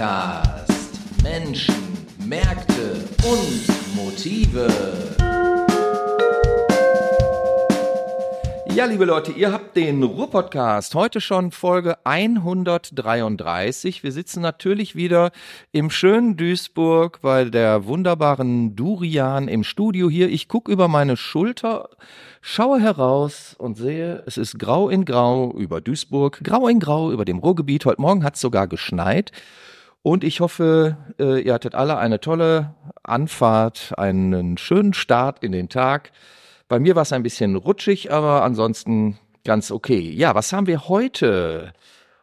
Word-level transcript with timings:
Ruhr-Podcast. 0.00 1.22
Menschen, 1.22 1.74
Märkte 2.24 3.04
und 3.22 3.94
Motive. 3.94 4.66
Ja, 8.74 8.86
liebe 8.86 9.04
Leute, 9.04 9.32
ihr 9.32 9.52
habt 9.52 9.76
den 9.76 10.02
Ruhr-Podcast. 10.02 10.94
Heute 10.94 11.20
schon 11.20 11.50
Folge 11.50 11.98
133. 12.04 14.02
Wir 14.02 14.12
sitzen 14.12 14.40
natürlich 14.40 14.96
wieder 14.96 15.32
im 15.70 15.90
schönen 15.90 16.38
Duisburg 16.38 17.20
bei 17.20 17.44
der 17.44 17.84
wunderbaren 17.84 18.74
Durian 18.76 19.48
im 19.48 19.64
Studio 19.64 20.08
hier. 20.08 20.30
Ich 20.30 20.48
gucke 20.48 20.72
über 20.72 20.88
meine 20.88 21.18
Schulter, 21.18 21.90
schaue 22.40 22.80
heraus 22.80 23.54
und 23.58 23.76
sehe, 23.76 24.22
es 24.26 24.38
ist 24.38 24.58
grau 24.58 24.88
in 24.88 25.04
grau 25.04 25.52
über 25.52 25.82
Duisburg, 25.82 26.40
grau 26.42 26.68
in 26.68 26.80
grau 26.80 27.12
über 27.12 27.26
dem 27.26 27.38
Ruhrgebiet. 27.38 27.84
Heute 27.84 28.00
Morgen 28.00 28.24
hat 28.24 28.36
es 28.36 28.40
sogar 28.40 28.66
geschneit. 28.66 29.30
Und 30.02 30.24
ich 30.24 30.40
hoffe, 30.40 30.96
äh, 31.18 31.40
ihr 31.42 31.52
hattet 31.52 31.74
alle 31.74 31.98
eine 31.98 32.20
tolle 32.20 32.74
Anfahrt, 33.02 33.92
einen 33.98 34.56
schönen 34.56 34.94
Start 34.94 35.44
in 35.44 35.52
den 35.52 35.68
Tag. 35.68 36.12
Bei 36.68 36.78
mir 36.78 36.94
war 36.96 37.02
es 37.02 37.12
ein 37.12 37.22
bisschen 37.22 37.56
rutschig, 37.56 38.10
aber 38.10 38.42
ansonsten 38.42 39.18
ganz 39.44 39.70
okay. 39.70 39.98
Ja, 39.98 40.34
was 40.34 40.52
haben 40.52 40.66
wir 40.66 40.88
heute? 40.88 41.72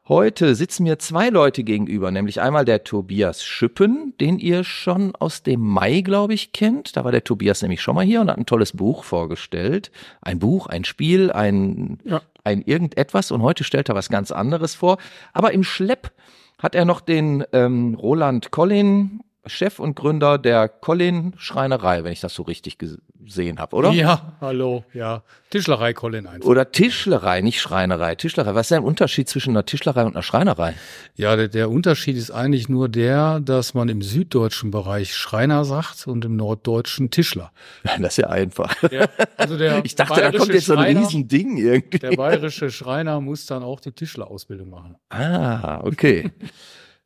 Heute 0.07 0.55
sitzen 0.55 0.83
mir 0.83 0.99
zwei 0.99 1.27
Leute 1.29 1.65
gegenüber, 1.65 2.11
nämlich 2.11 2.39
einmal 2.39 2.63
der 2.63 2.85
Tobias 2.85 3.43
Schüppen, 3.43 4.13
den 4.21 4.39
ihr 4.39 4.63
schon 4.63 5.13
aus 5.17 5.43
dem 5.43 5.59
Mai, 5.59 5.99
glaube 5.99 6.33
ich, 6.33 6.53
kennt. 6.53 6.95
Da 6.95 7.03
war 7.03 7.11
der 7.11 7.25
Tobias 7.25 7.61
nämlich 7.61 7.81
schon 7.81 7.93
mal 7.95 8.05
hier 8.05 8.21
und 8.21 8.29
hat 8.29 8.37
ein 8.37 8.45
tolles 8.45 8.71
Buch 8.71 9.03
vorgestellt. 9.03 9.91
Ein 10.21 10.39
Buch, 10.39 10.67
ein 10.67 10.85
Spiel, 10.85 11.29
ein, 11.31 11.99
Ja. 12.05 12.21
ein 12.45 12.61
irgendetwas. 12.61 13.31
Und 13.31 13.41
heute 13.41 13.65
stellt 13.65 13.89
er 13.89 13.95
was 13.95 14.07
ganz 14.07 14.31
anderes 14.31 14.75
vor. 14.75 14.97
Aber 15.33 15.51
im 15.51 15.63
Schlepp 15.65 16.11
hat 16.57 16.75
er 16.75 16.85
noch 16.85 17.01
den 17.01 17.43
ähm, 17.53 17.95
Roland 17.95 18.51
Collin, 18.51 19.21
Chef 19.49 19.79
und 19.79 19.95
Gründer 19.95 20.37
der 20.37 20.67
Collin 20.69 21.33
Schreinerei, 21.37 22.03
wenn 22.03 22.11
ich 22.11 22.19
das 22.21 22.33
so 22.33 22.43
richtig 22.43 22.77
gesehen 22.77 23.59
habe, 23.59 23.75
oder? 23.75 23.91
Ja, 23.91 24.33
hallo, 24.41 24.83
ja. 24.93 25.23
Tischlerei 25.49 25.93
Colin 25.93 26.27
einfach. 26.27 26.47
Oder 26.47 26.71
Tischlerei, 26.71 27.41
nicht 27.41 27.61
Schreinerei. 27.61 28.15
Tischlerei. 28.15 28.53
Was 28.55 28.65
ist 28.67 28.71
denn 28.71 28.81
der 28.81 28.87
Unterschied 28.87 29.29
zwischen 29.29 29.51
einer 29.51 29.65
Tischlerei 29.65 30.03
und 30.03 30.15
einer 30.15 30.23
Schreinerei? 30.23 30.75
Ja, 31.15 31.35
der, 31.35 31.47
der 31.47 31.69
Unterschied 31.69 32.17
ist 32.17 32.31
eigentlich 32.31 32.67
nur 32.69 32.89
der, 32.89 33.39
dass 33.39 33.73
man 33.73 33.87
im 33.89 34.01
süddeutschen 34.01 34.71
Bereich 34.71 35.15
Schreiner 35.15 35.63
sagt 35.65 36.05
und 36.07 36.25
im 36.25 36.35
norddeutschen 36.35 37.11
Tischler. 37.11 37.51
Das 37.83 37.99
ist 37.99 38.17
ja 38.17 38.27
einfach. 38.29 38.75
Ja, 38.91 39.07
also 39.37 39.57
der 39.57 39.81
Ich 39.85 39.95
dachte, 39.95 40.19
da 40.21 40.31
kommt 40.31 40.53
jetzt 40.53 40.65
so 40.65 40.73
ein 40.75 40.79
Schreiner- 40.83 40.99
Riesending 41.01 41.57
irgendwie. 41.57 41.99
Der 41.99 42.11
bayerische 42.15 42.69
Schreiner 42.71 43.21
muss 43.21 43.45
dann 43.45 43.63
auch 43.63 43.79
die 43.79 43.91
Tischlerausbildung 43.93 44.69
machen. 44.69 44.95
Ah, 45.09 45.79
okay. 45.83 46.31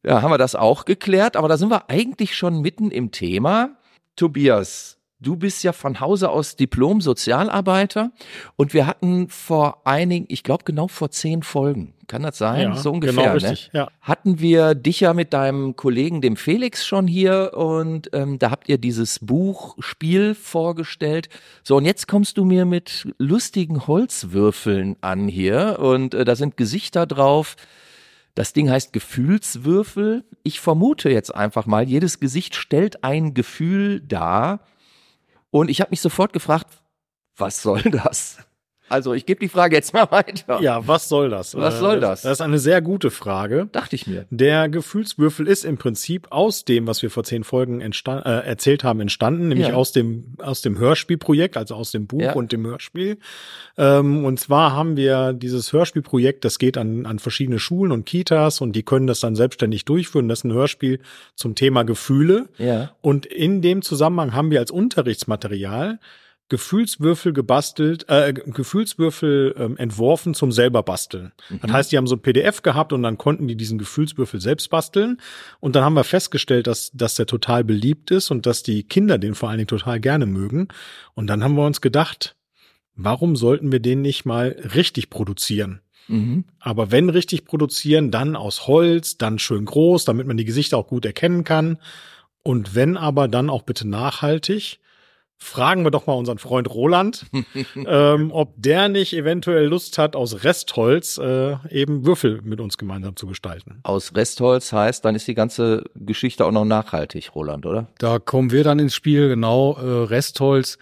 Ja, 0.03 0.21
haben 0.21 0.31
wir 0.31 0.37
das 0.37 0.55
auch 0.55 0.85
geklärt, 0.85 1.35
aber 1.35 1.47
da 1.47 1.57
sind 1.57 1.69
wir 1.69 1.89
eigentlich 1.89 2.35
schon 2.35 2.61
mitten 2.61 2.89
im 2.89 3.11
Thema. 3.11 3.77
Tobias, 4.15 4.97
du 5.19 5.35
bist 5.35 5.63
ja 5.63 5.73
von 5.73 5.99
Hause 5.99 6.29
aus 6.29 6.55
Diplom-Sozialarbeiter 6.55 8.11
und 8.55 8.73
wir 8.73 8.87
hatten 8.87 9.29
vor 9.29 9.85
einigen, 9.85 10.25
ich 10.29 10.43
glaube 10.43 10.63
genau 10.65 10.87
vor 10.87 11.11
zehn 11.11 11.43
Folgen, 11.43 11.93
kann 12.07 12.23
das 12.23 12.39
sein? 12.39 12.75
so 12.75 12.91
ungefähr, 12.91 13.13
genau 13.13 13.27
ne? 13.27 13.51
richtig. 13.51 13.69
Ja. 13.73 13.89
hatten 14.01 14.39
wir 14.39 14.73
dich 14.73 15.01
ja 15.01 15.13
mit 15.13 15.33
deinem 15.33 15.75
Kollegen, 15.75 16.21
dem 16.21 16.35
Felix, 16.35 16.85
schon 16.85 17.07
hier 17.07 17.51
und 17.55 18.09
ähm, 18.13 18.39
da 18.39 18.49
habt 18.49 18.69
ihr 18.69 18.79
dieses 18.79 19.19
Buch 19.19 19.75
Spiel 19.79 20.33
vorgestellt. 20.33 21.29
So, 21.63 21.77
und 21.77 21.85
jetzt 21.85 22.07
kommst 22.07 22.37
du 22.37 22.43
mir 22.43 22.65
mit 22.65 23.07
lustigen 23.19 23.85
Holzwürfeln 23.85 24.95
an 25.01 25.27
hier 25.27 25.77
und 25.79 26.15
äh, 26.15 26.25
da 26.25 26.35
sind 26.35 26.57
Gesichter 26.57 27.05
drauf. 27.05 27.55
Das 28.35 28.53
Ding 28.53 28.69
heißt 28.69 28.93
Gefühlswürfel. 28.93 30.25
Ich 30.43 30.59
vermute 30.59 31.09
jetzt 31.09 31.33
einfach 31.35 31.65
mal, 31.65 31.87
jedes 31.87 32.19
Gesicht 32.19 32.55
stellt 32.55 33.03
ein 33.03 33.33
Gefühl 33.33 34.01
dar. 34.01 34.61
Und 35.49 35.69
ich 35.69 35.81
habe 35.81 35.91
mich 35.91 36.01
sofort 36.01 36.33
gefragt, 36.33 36.67
was 37.35 37.61
soll 37.61 37.81
das? 37.83 38.37
Also 38.91 39.13
ich 39.13 39.25
gebe 39.25 39.39
die 39.39 39.47
Frage 39.49 39.75
jetzt 39.75 39.93
mal 39.93 40.07
weiter. 40.11 40.61
Ja, 40.61 40.85
was 40.87 41.09
soll 41.09 41.29
das? 41.29 41.55
Was 41.55 41.75
Äh, 41.75 41.79
soll 41.79 41.99
das? 41.99 42.21
Das 42.23 42.33
ist 42.33 42.41
eine 42.41 42.59
sehr 42.59 42.81
gute 42.81 43.09
Frage. 43.09 43.67
Dachte 43.71 43.95
ich 43.95 44.05
mir. 44.07 44.25
Der 44.29 44.69
Gefühlswürfel 44.69 45.47
ist 45.47 45.63
im 45.65 45.77
Prinzip 45.77 46.27
aus 46.31 46.65
dem, 46.65 46.87
was 46.87 47.01
wir 47.01 47.09
vor 47.09 47.23
zehn 47.23 47.43
Folgen 47.43 47.81
entstand, 47.81 48.25
äh, 48.25 48.39
erzählt 48.41 48.83
haben, 48.83 48.99
entstanden, 48.99 49.47
nämlich 49.47 49.69
Ja. 49.69 49.73
aus 49.75 49.91
dem 49.91 50.35
aus 50.41 50.61
dem 50.61 50.77
Hörspielprojekt, 50.77 51.57
also 51.57 51.75
aus 51.75 51.91
dem 51.91 52.05
Buch 52.07 52.21
Ja. 52.21 52.33
und 52.33 52.51
dem 52.51 52.65
Hörspiel. 52.67 53.17
Ähm, 53.77 54.25
und 54.25 54.39
zwar 54.39 54.73
haben 54.73 54.97
wir 54.97 55.33
dieses 55.33 55.71
Hörspielprojekt, 55.73 56.43
das 56.45 56.59
geht 56.59 56.77
an, 56.77 57.05
an 57.05 57.19
verschiedene 57.19 57.59
Schulen 57.59 57.91
und 57.91 58.05
Kitas 58.05 58.59
und 58.61 58.73
die 58.75 58.83
können 58.83 59.07
das 59.07 59.19
dann 59.21 59.35
selbstständig 59.35 59.85
durchführen. 59.85 60.27
Das 60.27 60.39
ist 60.39 60.43
ein 60.43 60.53
Hörspiel 60.53 60.99
zum 61.35 61.55
Thema 61.55 61.83
Gefühle. 61.83 62.49
Ja. 62.57 62.91
Und 63.01 63.25
in 63.25 63.61
dem 63.61 63.81
Zusammenhang 63.81 64.33
haben 64.33 64.51
wir 64.51 64.59
als 64.59 64.71
Unterrichtsmaterial 64.71 65.99
Gefühlswürfel 66.51 67.31
gebastelt, 67.31 68.09
äh, 68.09 68.33
Gefühlswürfel 68.33 69.55
ähm, 69.57 69.77
entworfen 69.77 70.33
zum 70.33 70.51
selber 70.51 70.83
basteln. 70.83 71.31
Das 71.61 71.71
heißt, 71.71 71.91
die 71.93 71.97
haben 71.97 72.07
so 72.07 72.15
ein 72.15 72.21
PDF 72.21 72.61
gehabt 72.61 72.91
und 72.91 73.03
dann 73.03 73.17
konnten 73.17 73.47
die 73.47 73.55
diesen 73.55 73.77
Gefühlswürfel 73.77 74.41
selbst 74.41 74.69
basteln. 74.69 75.21
Und 75.61 75.77
dann 75.77 75.85
haben 75.85 75.93
wir 75.93 76.03
festgestellt, 76.03 76.67
dass, 76.67 76.91
dass 76.93 77.15
der 77.15 77.25
total 77.25 77.63
beliebt 77.63 78.11
ist 78.11 78.31
und 78.31 78.45
dass 78.45 78.63
die 78.63 78.83
Kinder 78.83 79.17
den 79.17 79.33
vor 79.33 79.47
allen 79.47 79.59
Dingen 79.59 79.69
total 79.69 80.01
gerne 80.01 80.25
mögen. 80.25 80.67
Und 81.13 81.27
dann 81.27 81.41
haben 81.41 81.55
wir 81.55 81.65
uns 81.65 81.79
gedacht, 81.79 82.35
warum 82.95 83.37
sollten 83.37 83.71
wir 83.71 83.79
den 83.79 84.01
nicht 84.01 84.25
mal 84.25 84.49
richtig 84.75 85.09
produzieren? 85.09 85.79
Mhm. 86.09 86.43
Aber 86.59 86.91
wenn 86.91 87.07
richtig 87.07 87.45
produzieren, 87.45 88.11
dann 88.11 88.35
aus 88.35 88.67
Holz, 88.67 89.17
dann 89.17 89.39
schön 89.39 89.63
groß, 89.63 90.03
damit 90.03 90.27
man 90.27 90.35
die 90.35 90.43
Gesichter 90.43 90.77
auch 90.77 90.87
gut 90.87 91.05
erkennen 91.05 91.45
kann. 91.45 91.77
Und 92.43 92.75
wenn 92.75 92.97
aber 92.97 93.29
dann 93.29 93.49
auch 93.49 93.61
bitte 93.61 93.87
nachhaltig, 93.87 94.79
fragen 95.41 95.83
wir 95.83 95.89
doch 95.89 96.05
mal 96.05 96.13
unseren 96.13 96.37
Freund 96.37 96.69
Roland, 96.69 97.25
ähm, 97.75 98.31
ob 98.31 98.53
der 98.57 98.89
nicht 98.89 99.11
eventuell 99.13 99.65
Lust 99.65 99.97
hat, 99.97 100.15
aus 100.15 100.43
Restholz 100.43 101.17
äh, 101.17 101.55
eben 101.69 102.05
Würfel 102.05 102.41
mit 102.43 102.61
uns 102.61 102.77
gemeinsam 102.77 103.15
zu 103.15 103.25
gestalten. 103.25 103.79
Aus 103.81 104.15
Restholz 104.15 104.71
heißt, 104.71 105.03
dann 105.03 105.15
ist 105.15 105.27
die 105.27 105.33
ganze 105.33 105.83
Geschichte 105.95 106.45
auch 106.45 106.51
noch 106.51 106.63
nachhaltig, 106.63 107.33
Roland, 107.33 107.65
oder? 107.65 107.87
Da 107.97 108.19
kommen 108.19 108.51
wir 108.51 108.63
dann 108.63 108.77
ins 108.77 108.93
Spiel, 108.93 109.29
genau, 109.29 109.73
äh, 109.77 110.05
Restholz. 110.05 110.77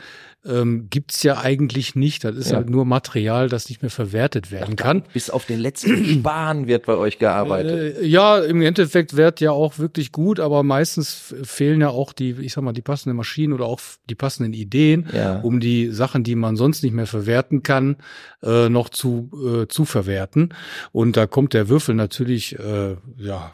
Ähm, 0.45 0.87
gibt's 0.89 1.21
ja 1.23 1.39
eigentlich 1.39 1.95
nicht. 1.95 2.23
Das 2.23 2.35
ist 2.37 2.51
Ja. 2.51 2.57
halt 2.57 2.69
nur 2.69 2.85
Material, 2.85 3.49
das 3.49 3.67
nicht 3.67 3.81
mehr 3.81 3.91
verwertet 3.91 4.51
werden 4.51 4.77
kann. 4.77 5.03
Bis 5.11 5.29
auf 5.29 5.45
den 5.45 5.59
letzten 5.59 6.05
Span 6.19 6.65
wird 6.67 6.85
bei 6.85 6.95
euch 6.95 7.19
gearbeitet. 7.19 7.97
Äh, 8.01 8.05
ja, 8.05 8.39
im 8.39 8.61
Endeffekt 8.61 9.17
wird 9.17 9.41
ja 9.41 9.51
auch 9.51 9.79
wirklich 9.79 10.13
gut, 10.13 10.39
aber 10.39 10.63
meistens 10.63 11.35
fehlen 11.43 11.81
ja 11.81 11.89
auch 11.89 12.13
die, 12.13 12.31
ich 12.39 12.53
sag 12.53 12.63
mal, 12.63 12.71
die 12.71 12.81
passenden 12.81 13.17
Maschinen 13.17 13.51
oder 13.51 13.65
auch 13.65 13.81
die 14.09 14.15
passenden 14.15 14.53
Ideen, 14.53 15.07
Ja. 15.13 15.39
um 15.41 15.59
die 15.59 15.91
Sachen, 15.91 16.23
die 16.23 16.35
man 16.35 16.55
sonst 16.55 16.83
nicht 16.83 16.93
mehr 16.93 17.07
verwerten 17.07 17.61
kann, 17.61 17.97
äh, 18.41 18.69
noch 18.69 18.87
zu, 18.87 19.29
äh, 19.63 19.67
zu 19.67 19.83
verwerten. 19.83 20.53
Und 20.93 21.17
da 21.17 21.27
kommt 21.27 21.53
der 21.53 21.67
Würfel 21.67 21.95
natürlich, 21.95 22.57
äh, 22.57 22.95
ja, 23.17 23.51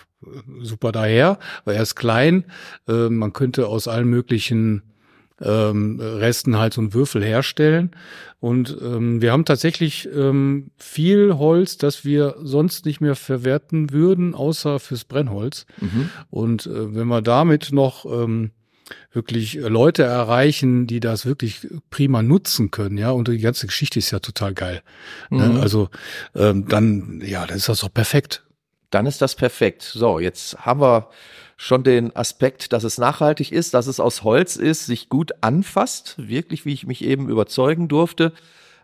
super 0.62 0.91
daher, 0.91 1.40
weil 1.66 1.75
er 1.78 1.81
ist 1.84 1.96
klein. 1.96 2.46
Äh, 2.88 3.09
man 3.09 3.34
könnte 3.34 3.67
aus 3.67 3.88
allen 3.88 4.07
möglichen 4.07 4.84
ähm, 5.41 6.00
Resten 6.00 6.57
halt 6.57 6.73
so 6.73 6.81
einen 6.81 6.94
Würfel 6.94 7.23
herstellen. 7.23 7.91
Und 8.40 8.78
ähm, 8.81 9.22
wir 9.22 9.31
haben 9.31 9.46
tatsächlich 9.46 10.07
ähm, 10.13 10.72
viel 10.78 11.38
Holz, 11.38 11.78
das 11.78 12.06
wir 12.06 12.35
sonst 12.41 12.85
nicht 12.85 13.01
mehr 13.01 13.16
verwerten 13.16 13.91
würden, 13.91 14.35
außer 14.35 14.79
fürs 14.79 15.03
Brennholz. 15.03 15.66
Mhm. 15.81 16.09
Und 16.29 16.66
äh, 16.68 16.96
wenn 16.96 17.07
wir 17.07 17.22
damit 17.22 17.72
noch 17.72 18.06
ähm, 18.06 18.51
wirklich 19.12 19.56
Leute 19.56 20.03
erreichen, 20.03 20.85
die 20.88 21.00
das 21.00 21.25
wirklich 21.25 21.67
prima 21.90 22.22
nutzen 22.22 22.72
können, 22.72 22.97
ja, 22.97 23.12
und 23.12 23.28
die 23.28 23.40
ganze 23.40 23.67
Geschichte 23.67 24.00
ist 24.00 24.12
ja 24.12 24.19
total 24.19 24.53
geil. 24.53 24.81
Mhm. 25.29 25.38
Ne? 25.38 25.59
Also 25.59 25.90
ähm, 26.35 26.67
dann, 26.67 27.22
ja, 27.25 27.46
dann 27.47 27.58
ist 27.58 27.70
das 27.70 27.79
doch 27.79 27.93
perfekt. 27.93 28.43
Dann 28.91 29.08
ist 29.08 29.22
das 29.22 29.35
perfekt. 29.35 29.81
So, 29.81 30.20
jetzt 30.20 30.58
haben 30.59 30.81
wir 30.81 31.09
schon 31.57 31.84
den 31.84 32.16
Aspekt, 32.16 32.73
dass 32.73 32.84
es 32.84 32.97
nachhaltig 32.97 33.52
ist, 33.52 33.73
dass 33.73 33.87
es 33.87 33.99
aus 33.99 34.23
Holz 34.23 34.55
ist, 34.55 34.85
sich 34.85 35.09
gut 35.09 35.31
anfasst, 35.41 36.16
wirklich, 36.17 36.66
wie 36.66 36.73
ich 36.73 36.85
mich 36.85 37.03
eben 37.03 37.29
überzeugen 37.29 37.87
durfte. 37.87 38.34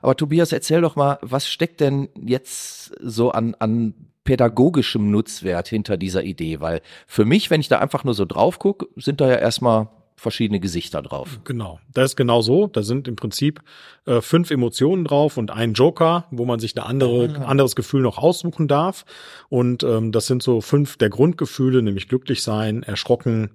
Aber 0.02 0.16
Tobias, 0.16 0.52
erzähl 0.52 0.82
doch 0.82 0.96
mal, 0.96 1.20
was 1.22 1.48
steckt 1.48 1.80
denn 1.80 2.10
jetzt 2.16 2.94
so 3.02 3.32
an, 3.32 3.56
an 3.60 3.94
pädagogischem 4.24 5.12
Nutzwert 5.12 5.68
hinter 5.68 5.98
dieser 5.98 6.24
Idee? 6.24 6.60
Weil 6.60 6.82
für 7.08 7.26
mich, 7.26 7.50
wenn 7.50 7.62
ich 7.62 7.68
da 7.68 7.80
einfach 7.80 8.04
nur 8.04 8.14
so 8.14 8.26
drauf 8.26 8.58
gucke, 8.58 8.88
sind 8.96 9.22
da 9.22 9.30
ja 9.30 9.36
erstmal 9.36 9.90
verschiedene 10.22 10.60
Gesichter 10.60 11.02
drauf. 11.02 11.40
Genau, 11.44 11.80
das 11.94 12.12
ist 12.12 12.16
genau 12.16 12.42
so. 12.42 12.68
Da 12.68 12.84
sind 12.84 13.08
im 13.08 13.16
Prinzip 13.16 13.62
äh, 14.06 14.22
fünf 14.22 14.52
Emotionen 14.52 15.04
drauf 15.04 15.38
und 15.38 15.50
ein 15.50 15.74
Joker, 15.74 16.26
wo 16.30 16.46
man 16.46 16.60
sich 16.60 16.78
ein 16.78 16.84
andere, 16.84 17.40
Ah. 17.40 17.46
anderes 17.46 17.76
Gefühl 17.76 18.02
noch 18.04 18.20
aussuchen 18.20 18.68
darf. 18.68 19.04
Und 19.50 19.82
ähm, 19.84 20.12
das 20.12 20.28
sind 20.28 20.44
so 20.44 20.62
fünf 20.62 20.98
der 20.98 21.10
Grundgefühle, 21.10 21.82
nämlich 21.82 22.08
glücklich 22.08 22.44
sein, 22.44 22.84
erschrocken, 22.84 23.50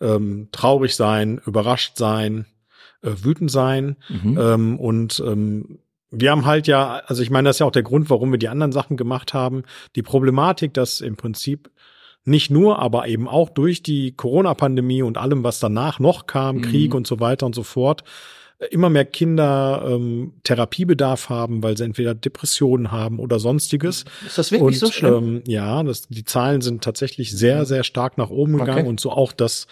ähm, 0.00 0.48
traurig 0.52 0.94
sein, 0.94 1.40
überrascht 1.44 1.96
sein, 1.96 2.46
äh, 3.02 3.10
wütend 3.22 3.50
sein. 3.50 3.96
Mhm. 4.08 4.38
Ähm, 4.40 4.78
und 4.78 5.20
ähm, 5.26 5.80
wir 6.12 6.30
haben 6.30 6.44
halt 6.44 6.68
ja, 6.68 7.02
also 7.06 7.22
ich 7.22 7.30
meine, 7.30 7.48
das 7.48 7.56
ist 7.56 7.60
ja 7.60 7.66
auch 7.66 7.72
der 7.72 7.82
Grund, 7.82 8.10
warum 8.10 8.30
wir 8.30 8.38
die 8.38 8.48
anderen 8.48 8.70
Sachen 8.70 8.96
gemacht 8.96 9.34
haben. 9.34 9.64
Die 9.96 10.02
Problematik, 10.02 10.72
dass 10.74 11.00
im 11.00 11.16
Prinzip 11.16 11.70
nicht 12.24 12.50
nur, 12.50 12.78
aber 12.78 13.08
eben 13.08 13.28
auch 13.28 13.50
durch 13.50 13.82
die 13.82 14.12
Corona-Pandemie 14.12 15.02
und 15.02 15.18
allem, 15.18 15.42
was 15.44 15.58
danach 15.60 15.98
noch 15.98 16.26
kam, 16.26 16.56
Mhm. 16.56 16.62
Krieg 16.62 16.94
und 16.94 17.06
so 17.06 17.20
weiter 17.20 17.46
und 17.46 17.54
so 17.54 17.62
fort, 17.64 18.04
äh, 18.58 18.66
immer 18.66 18.90
mehr 18.90 19.04
Kinder 19.04 19.84
ähm, 19.88 20.34
Therapiebedarf 20.44 21.28
haben, 21.30 21.62
weil 21.62 21.76
sie 21.76 21.84
entweder 21.84 22.14
Depressionen 22.14 22.92
haben 22.92 23.18
oder 23.18 23.38
sonstiges. 23.40 24.04
Ist 24.24 24.38
das 24.38 24.52
wirklich 24.52 24.80
und, 24.82 24.88
so 24.88 24.92
schlimm? 24.92 25.14
Ähm, 25.14 25.42
ja, 25.46 25.82
das, 25.82 26.08
die 26.08 26.24
Zahlen 26.24 26.60
sind 26.60 26.84
tatsächlich 26.84 27.32
sehr, 27.32 27.64
sehr 27.64 27.82
stark 27.82 28.18
nach 28.18 28.30
oben 28.30 28.52
gegangen 28.58 28.80
Okay. 28.80 28.88
und 28.88 29.00
so 29.00 29.10
auch, 29.10 29.32
dass, 29.32 29.66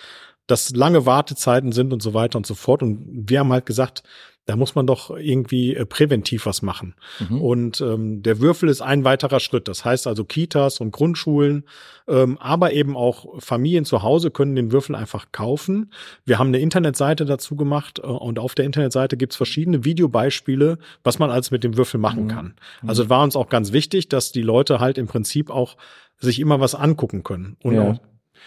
dass 0.49 0.75
lange 0.75 1.07
Wartezeiten 1.07 1.71
sind 1.71 1.93
und 1.93 2.03
so 2.03 2.15
weiter 2.15 2.37
und 2.37 2.47
so 2.47 2.55
fort. 2.57 2.83
Und 2.83 3.29
wir 3.31 3.39
haben 3.39 3.53
halt 3.53 3.67
gesagt, 3.67 4.03
da 4.47 4.57
muss 4.57 4.75
man 4.75 4.87
doch 4.87 5.11
irgendwie 5.17 5.77
äh, 5.77 5.85
präventiv 5.87 6.47
was 6.47 6.63
machen. 6.63 6.95
Mhm. 7.29 7.41
Und 7.41 7.81
ähm, 7.81 8.23
der 8.23 8.41
Würfel 8.41 8.69
ist 8.69 8.81
ein 8.81 9.05
weiterer 9.05 9.39
Schritt. 9.39 9.69
Das 9.69 9.85
heißt 9.85 10.07
also 10.07 10.25
Kitas 10.25 10.81
und 10.81 10.91
Grundschulen, 10.91 11.65
ähm, 12.09 12.37
aber 12.39 12.73
eben 12.73 12.97
auch 12.97 13.41
Familien 13.41 13.85
zu 13.85 14.03
Hause 14.03 14.31
können 14.31 14.57
den 14.57 14.73
Würfel 14.73 14.97
einfach 14.97 15.27
kaufen. 15.31 15.93
Wir 16.25 16.39
haben 16.39 16.49
eine 16.49 16.59
Internetseite 16.59 17.27
dazu 17.27 17.55
gemacht 17.55 18.01
äh, 18.01 18.07
und 18.07 18.39
auf 18.41 18.55
der 18.57 18.65
Internetseite 18.65 19.17
gibt's 19.17 19.37
verschiedene 19.37 19.85
Videobeispiele, 19.85 20.79
was 21.05 21.19
man 21.19 21.31
alles 21.31 21.51
mit 21.51 21.63
dem 21.63 21.77
Würfel 21.77 22.01
machen 22.01 22.25
Mhm. 22.25 22.29
kann. 22.29 22.55
Also 22.87 23.09
war 23.09 23.23
uns 23.23 23.37
auch 23.37 23.51
ganz 23.51 23.73
wichtig, 23.73 24.09
dass 24.09 24.33
die 24.33 24.43
Leute 24.43 24.81
halt 24.81 24.99
im 24.99 25.07
Prinzip 25.07 25.51
auch 25.51 25.77
sich 26.19 26.41
immer 26.41 26.59
was 26.61 26.75
angucken 26.75 27.23
können. 27.23 27.57
Und 27.63 27.75
Ja. 27.75 27.83
auch, 27.93 28.01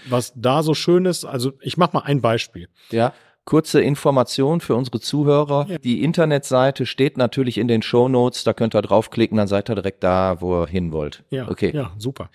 was 0.09 0.33
da 0.35 0.63
so 0.63 0.73
schön 0.73 1.05
ist, 1.05 1.23
also 1.23 1.53
ich 1.61 1.77
mache 1.77 1.91
mal 1.93 2.01
ein 2.03 2.19
Beispiel. 2.19 2.67
Ja. 2.91 3.13
Kurze 3.45 3.81
Information 3.81 4.61
für 4.61 4.75
unsere 4.75 4.99
Zuhörer. 5.01 5.65
Ja. 5.69 5.77
Die 5.77 6.01
Internetseite 6.03 6.85
steht 6.85 7.17
natürlich 7.17 7.57
in 7.57 7.67
den 7.67 7.81
Show 7.81 8.07
Notes. 8.07 8.43
Da 8.45 8.53
könnt 8.53 8.73
ihr 8.75 8.81
draufklicken, 8.81 9.37
dann 9.37 9.47
seid 9.47 9.69
ihr 9.69 9.75
direkt 9.75 10.03
da, 10.03 10.37
wo 10.39 10.61
ihr 10.63 10.67
hin 10.67 10.91
wollt. 10.93 11.23
Ja, 11.29 11.49
Okay. 11.49 11.71
ja, 11.75 11.91
super. 11.97 12.29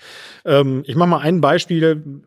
Ähm, 0.44 0.82
ich 0.86 0.96
mache 0.96 1.08
mal 1.08 1.20
ein 1.20 1.40
Beispiel. 1.40 2.22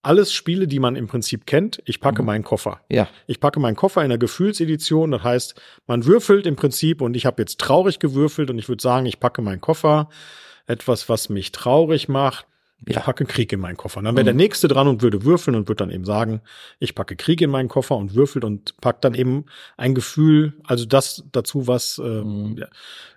Alles 0.00 0.32
Spiele, 0.32 0.66
die 0.68 0.78
man 0.78 0.96
im 0.96 1.06
Prinzip 1.06 1.44
kennt. 1.44 1.82
Ich 1.84 2.00
packe 2.00 2.22
Mhm. 2.22 2.26
meinen 2.26 2.44
Koffer. 2.44 2.80
Ja. 2.88 3.08
Ich 3.26 3.40
packe 3.40 3.60
meinen 3.60 3.76
Koffer 3.76 4.02
in 4.02 4.08
der 4.08 4.16
Gefühlsedition. 4.18 5.10
Das 5.10 5.22
heißt, 5.22 5.60
man 5.86 6.06
würfelt 6.06 6.46
im 6.46 6.56
Prinzip 6.56 7.02
und 7.02 7.14
ich 7.14 7.26
habe 7.26 7.42
jetzt 7.42 7.58
traurig 7.60 7.98
gewürfelt 7.98 8.48
und 8.48 8.58
ich 8.58 8.68
würde 8.68 8.82
sagen, 8.82 9.06
ich 9.06 9.20
packe 9.20 9.42
meinen 9.42 9.60
Koffer. 9.60 10.08
Etwas, 10.66 11.08
was 11.08 11.28
mich 11.28 11.50
traurig 11.52 12.08
macht. 12.08 12.46
Ich 12.86 12.94
Ja. 12.94 13.00
packe 13.02 13.24
Krieg 13.24 13.52
in 13.52 13.60
meinen 13.60 13.76
Koffer. 13.76 14.00
Dann 14.02 14.14
wäre 14.14 14.22
Mhm. 14.22 14.26
der 14.26 14.34
nächste 14.34 14.68
dran 14.68 14.86
und 14.86 15.02
würde 15.02 15.24
würfeln 15.24 15.56
und 15.56 15.68
würde 15.68 15.84
dann 15.84 15.90
eben 15.90 16.04
sagen, 16.04 16.40
ich 16.78 16.94
packe 16.94 17.16
Krieg 17.16 17.40
in 17.40 17.50
meinen 17.50 17.68
Koffer 17.68 17.96
und 17.96 18.14
würfelt 18.14 18.44
und 18.44 18.76
packt 18.80 19.04
dann 19.04 19.14
eben 19.14 19.46
ein 19.76 19.94
Gefühl, 19.94 20.54
also 20.64 20.86
das 20.86 21.24
dazu, 21.32 21.66
was 21.66 21.98
äh, 21.98 22.02
Mhm. 22.02 22.64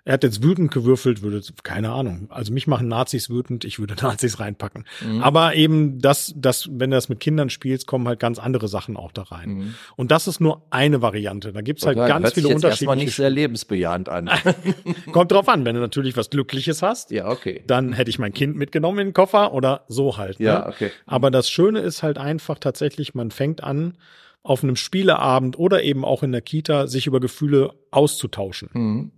Ja, 0.04 0.10
er 0.10 0.14
hat 0.14 0.24
jetzt 0.24 0.42
wütend 0.42 0.72
gewürfelt, 0.72 1.22
würde 1.22 1.40
keine 1.62 1.92
Ahnung. 1.92 2.26
Also 2.30 2.52
mich 2.52 2.66
machen 2.66 2.88
Nazis 2.88 3.30
wütend, 3.30 3.64
ich 3.64 3.78
würde 3.78 3.94
Nazis 4.02 4.40
reinpacken. 4.40 4.84
Mhm. 5.00 5.22
Aber 5.22 5.54
eben 5.54 6.00
das, 6.00 6.34
das, 6.36 6.68
wenn 6.72 6.90
du 6.90 6.96
das 6.96 7.08
mit 7.08 7.20
Kindern 7.20 7.50
spielst, 7.50 7.86
kommen 7.86 8.08
halt 8.08 8.18
ganz 8.18 8.38
andere 8.38 8.66
Sachen 8.66 8.96
auch 8.96 9.12
da 9.12 9.22
rein. 9.22 9.48
Mhm. 9.48 9.74
Und 9.96 10.10
das 10.10 10.26
ist 10.26 10.40
nur 10.40 10.66
eine 10.70 11.02
Variante. 11.02 11.52
Da 11.52 11.60
gibt's 11.60 11.86
halt 11.86 11.96
ganz 11.96 12.24
Hört 12.24 12.34
viele 12.34 12.48
sich 12.48 12.54
jetzt 12.54 12.64
erstmal 12.64 12.94
unterschiedliche. 12.94 13.04
nicht 13.06 13.16
sehr 13.16 13.30
lebensbejahend 13.30 14.08
an. 14.08 14.28
Kommt 15.12 15.30
drauf 15.30 15.48
an, 15.48 15.64
wenn 15.64 15.76
du 15.76 15.80
natürlich 15.80 16.16
was 16.16 16.30
Glückliches 16.30 16.82
hast, 16.82 17.12
ja, 17.12 17.28
okay. 17.28 17.62
dann 17.66 17.92
hätte 17.92 18.10
ich 18.10 18.18
mein 18.18 18.32
Kind 18.32 18.56
mitgenommen 18.56 18.98
in 18.98 19.06
den 19.08 19.14
Koffer 19.14 19.52
oder 19.52 19.84
so 19.86 20.16
halt. 20.16 20.40
Ja, 20.40 20.60
ne? 20.60 20.66
okay. 20.66 20.90
Aber 21.06 21.30
das 21.30 21.48
Schöne 21.48 21.78
ist 21.78 22.02
halt 22.02 22.18
einfach 22.18 22.58
tatsächlich, 22.58 23.14
man 23.14 23.30
fängt 23.30 23.62
an, 23.62 23.96
auf 24.42 24.64
einem 24.64 24.74
Spieleabend 24.74 25.56
oder 25.58 25.84
eben 25.84 26.04
auch 26.04 26.24
in 26.24 26.32
der 26.32 26.40
Kita 26.40 26.88
sich 26.88 27.06
über 27.06 27.20
Gefühle 27.20 27.74
auszutauschen. 27.92 28.68
Mhm. 28.72 29.12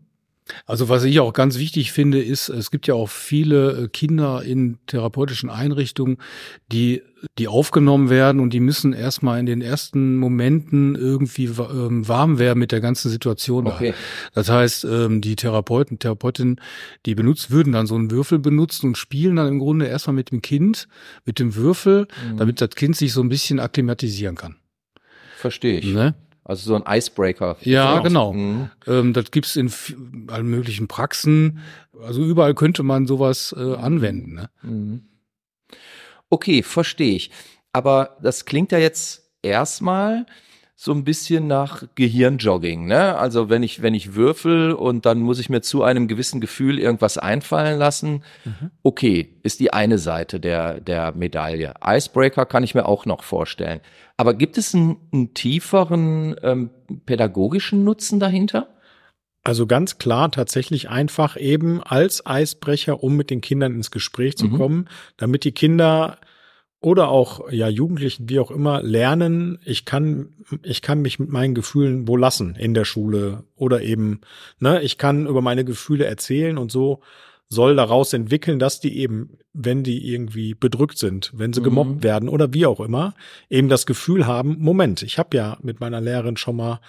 Also 0.66 0.90
was 0.90 1.04
ich 1.04 1.20
auch 1.20 1.32
ganz 1.32 1.58
wichtig 1.58 1.90
finde, 1.92 2.22
ist, 2.22 2.50
es 2.50 2.70
gibt 2.70 2.86
ja 2.86 2.92
auch 2.94 3.08
viele 3.08 3.84
äh, 3.84 3.88
Kinder 3.88 4.42
in 4.42 4.78
therapeutischen 4.86 5.48
Einrichtungen, 5.48 6.18
die, 6.70 7.02
die 7.38 7.48
aufgenommen 7.48 8.10
werden 8.10 8.40
und 8.40 8.50
die 8.52 8.60
müssen 8.60 8.92
erstmal 8.92 9.40
in 9.40 9.46
den 9.46 9.62
ersten 9.62 10.16
Momenten 10.16 10.96
irgendwie 10.96 11.46
ähm, 11.46 12.06
warm 12.06 12.38
werden 12.38 12.58
mit 12.58 12.72
der 12.72 12.82
ganzen 12.82 13.10
Situation. 13.10 13.66
Okay. 13.66 13.94
Das 14.34 14.50
heißt, 14.50 14.84
ähm, 14.84 15.22
die 15.22 15.36
Therapeuten, 15.36 15.98
Therapeutinnen, 15.98 16.60
die 17.06 17.14
benutzt, 17.14 17.50
würden 17.50 17.72
dann 17.72 17.86
so 17.86 17.94
einen 17.94 18.10
Würfel 18.10 18.38
benutzen 18.38 18.88
und 18.88 18.98
spielen 18.98 19.36
dann 19.36 19.48
im 19.48 19.58
Grunde 19.58 19.86
erstmal 19.86 20.14
mit 20.14 20.30
dem 20.30 20.42
Kind, 20.42 20.88
mit 21.24 21.38
dem 21.38 21.54
Würfel, 21.54 22.06
Mhm. 22.30 22.36
damit 22.36 22.60
das 22.60 22.70
Kind 22.70 22.96
sich 22.96 23.12
so 23.14 23.22
ein 23.22 23.28
bisschen 23.30 23.60
akklimatisieren 23.60 24.36
kann. 24.36 24.56
Verstehe 25.36 25.78
ich. 25.78 25.92
Ne? 25.92 26.14
Also 26.44 26.68
so 26.68 26.74
ein 26.82 26.84
Icebreaker. 26.86 27.56
Ja, 27.62 28.00
genau. 28.00 28.34
Mhm. 28.34 28.70
Ähm, 28.86 29.12
das 29.14 29.30
gibt's 29.30 29.56
in 29.56 29.72
allen 30.28 30.46
möglichen 30.46 30.88
Praxen. 30.88 31.60
Also 32.02 32.22
überall 32.22 32.54
könnte 32.54 32.82
man 32.82 33.06
sowas 33.06 33.54
äh, 33.56 33.74
anwenden. 33.76 34.34
Ne? 34.34 34.50
Mhm. 34.62 35.02
Okay, 36.28 36.62
verstehe 36.62 37.16
ich. 37.16 37.30
Aber 37.72 38.18
das 38.22 38.44
klingt 38.44 38.72
ja 38.72 38.78
jetzt 38.78 39.30
erstmal 39.42 40.26
so 40.76 40.90
ein 40.92 41.04
bisschen 41.04 41.46
nach 41.46 41.84
Gehirnjogging, 41.94 42.86
ne? 42.86 43.16
Also 43.16 43.48
wenn 43.48 43.62
ich, 43.62 43.80
wenn 43.80 43.94
ich 43.94 44.14
würfel 44.16 44.72
und 44.72 45.06
dann 45.06 45.20
muss 45.20 45.38
ich 45.38 45.48
mir 45.48 45.60
zu 45.62 45.84
einem 45.84 46.08
gewissen 46.08 46.40
Gefühl 46.40 46.80
irgendwas 46.80 47.16
einfallen 47.16 47.78
lassen, 47.78 48.24
Mhm. 48.44 48.70
okay, 48.82 49.36
ist 49.44 49.60
die 49.60 49.72
eine 49.72 49.98
Seite 49.98 50.40
der, 50.40 50.80
der 50.80 51.12
Medaille. 51.12 51.74
Icebreaker 51.84 52.44
kann 52.44 52.64
ich 52.64 52.74
mir 52.74 52.86
auch 52.86 53.06
noch 53.06 53.22
vorstellen. 53.22 53.80
Aber 54.16 54.34
gibt 54.34 54.58
es 54.58 54.74
einen, 54.74 54.96
einen 55.12 55.32
tieferen 55.34 56.34
ähm, 56.42 56.70
pädagogischen 57.06 57.84
Nutzen 57.84 58.18
dahinter? 58.18 58.68
Also 59.44 59.66
ganz 59.66 59.98
klar 59.98 60.30
tatsächlich 60.32 60.88
einfach 60.88 61.36
eben 61.36 61.82
als 61.82 62.24
Eisbrecher, 62.26 63.02
um 63.04 63.14
mit 63.14 63.28
den 63.30 63.42
Kindern 63.42 63.74
ins 63.74 63.90
Gespräch 63.90 64.36
zu 64.38 64.46
Mhm. 64.48 64.56
kommen, 64.56 64.88
damit 65.18 65.44
die 65.44 65.52
Kinder 65.52 66.16
oder 66.84 67.08
auch 67.08 67.50
ja 67.50 67.68
Jugendlichen, 67.68 68.28
wie 68.28 68.38
auch 68.38 68.50
immer, 68.50 68.82
lernen, 68.82 69.58
ich 69.64 69.84
kann, 69.84 70.28
ich 70.62 70.82
kann 70.82 71.02
mich 71.02 71.18
mit 71.18 71.30
meinen 71.30 71.54
Gefühlen 71.54 72.06
wo 72.08 72.16
lassen 72.16 72.56
in 72.56 72.74
der 72.74 72.84
Schule 72.84 73.44
oder 73.56 73.82
eben, 73.82 74.20
ne, 74.58 74.82
ich 74.82 74.98
kann 74.98 75.26
über 75.26 75.40
meine 75.42 75.64
Gefühle 75.64 76.04
erzählen 76.04 76.58
und 76.58 76.70
so 76.70 77.00
soll 77.48 77.76
daraus 77.76 78.12
entwickeln, 78.12 78.58
dass 78.58 78.80
die 78.80 78.98
eben, 78.98 79.38
wenn 79.52 79.84
die 79.84 80.12
irgendwie 80.12 80.54
bedrückt 80.54 80.98
sind, 80.98 81.30
wenn 81.34 81.52
sie 81.52 81.60
Mhm. 81.60 81.64
gemobbt 81.64 82.02
werden 82.02 82.28
oder 82.28 82.52
wie 82.52 82.66
auch 82.66 82.80
immer, 82.80 83.14
eben 83.50 83.68
das 83.68 83.86
Gefühl 83.86 84.26
haben, 84.26 84.56
Moment, 84.58 85.02
ich 85.02 85.18
habe 85.18 85.36
ja 85.36 85.58
mit 85.62 85.78
meiner 85.80 86.00
Lehrerin 86.00 86.36
schon 86.36 86.56
mal 86.56 86.80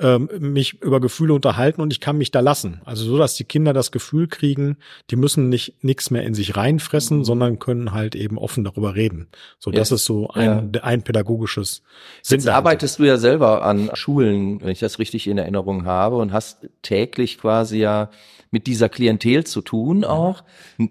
ähm, 0.00 0.28
mich 0.38 0.80
über 0.82 1.00
Gefühle 1.00 1.34
unterhalten 1.34 1.80
und 1.80 1.92
ich 1.92 2.00
kann 2.00 2.16
mich 2.18 2.30
da 2.30 2.40
lassen. 2.40 2.80
Also 2.84 3.04
so, 3.04 3.18
dass 3.18 3.34
die 3.34 3.44
Kinder 3.44 3.72
das 3.72 3.90
Gefühl 3.90 4.28
kriegen, 4.28 4.76
die 5.10 5.16
müssen 5.16 5.48
nicht 5.48 5.74
nichts 5.82 6.10
mehr 6.10 6.22
in 6.22 6.34
sich 6.34 6.56
reinfressen, 6.56 7.18
Mhm. 7.18 7.24
sondern 7.24 7.58
können 7.58 7.92
halt 7.92 8.14
eben 8.14 8.38
offen 8.38 8.62
darüber 8.64 8.94
reden. 8.94 9.26
So, 9.58 9.70
das 9.70 9.90
Ja. 9.90 9.96
ist 9.96 10.04
so 10.04 10.28
ein, 10.30 10.70
ein 10.82 11.02
pädagogisches 11.02 11.82
Sinn. 12.22 12.36
Jetzt 12.36 12.46
dahinter. 12.46 12.54
arbeitest 12.56 12.98
du 13.00 13.04
ja 13.04 13.16
selber 13.16 13.64
an 13.64 13.90
Schulen, 13.94 14.60
wenn 14.60 14.68
ich 14.70 14.78
das 14.78 14.98
richtig 14.98 15.26
in 15.26 15.36
Erinnerung 15.38 15.84
habe, 15.84 16.16
und 16.16 16.32
hast 16.32 16.68
täglich 16.82 17.38
quasi 17.38 17.78
ja 17.78 18.10
mit 18.50 18.66
dieser 18.66 18.88
Klientel 18.88 19.44
zu 19.44 19.60
tun 19.60 20.04
auch. 20.04 20.42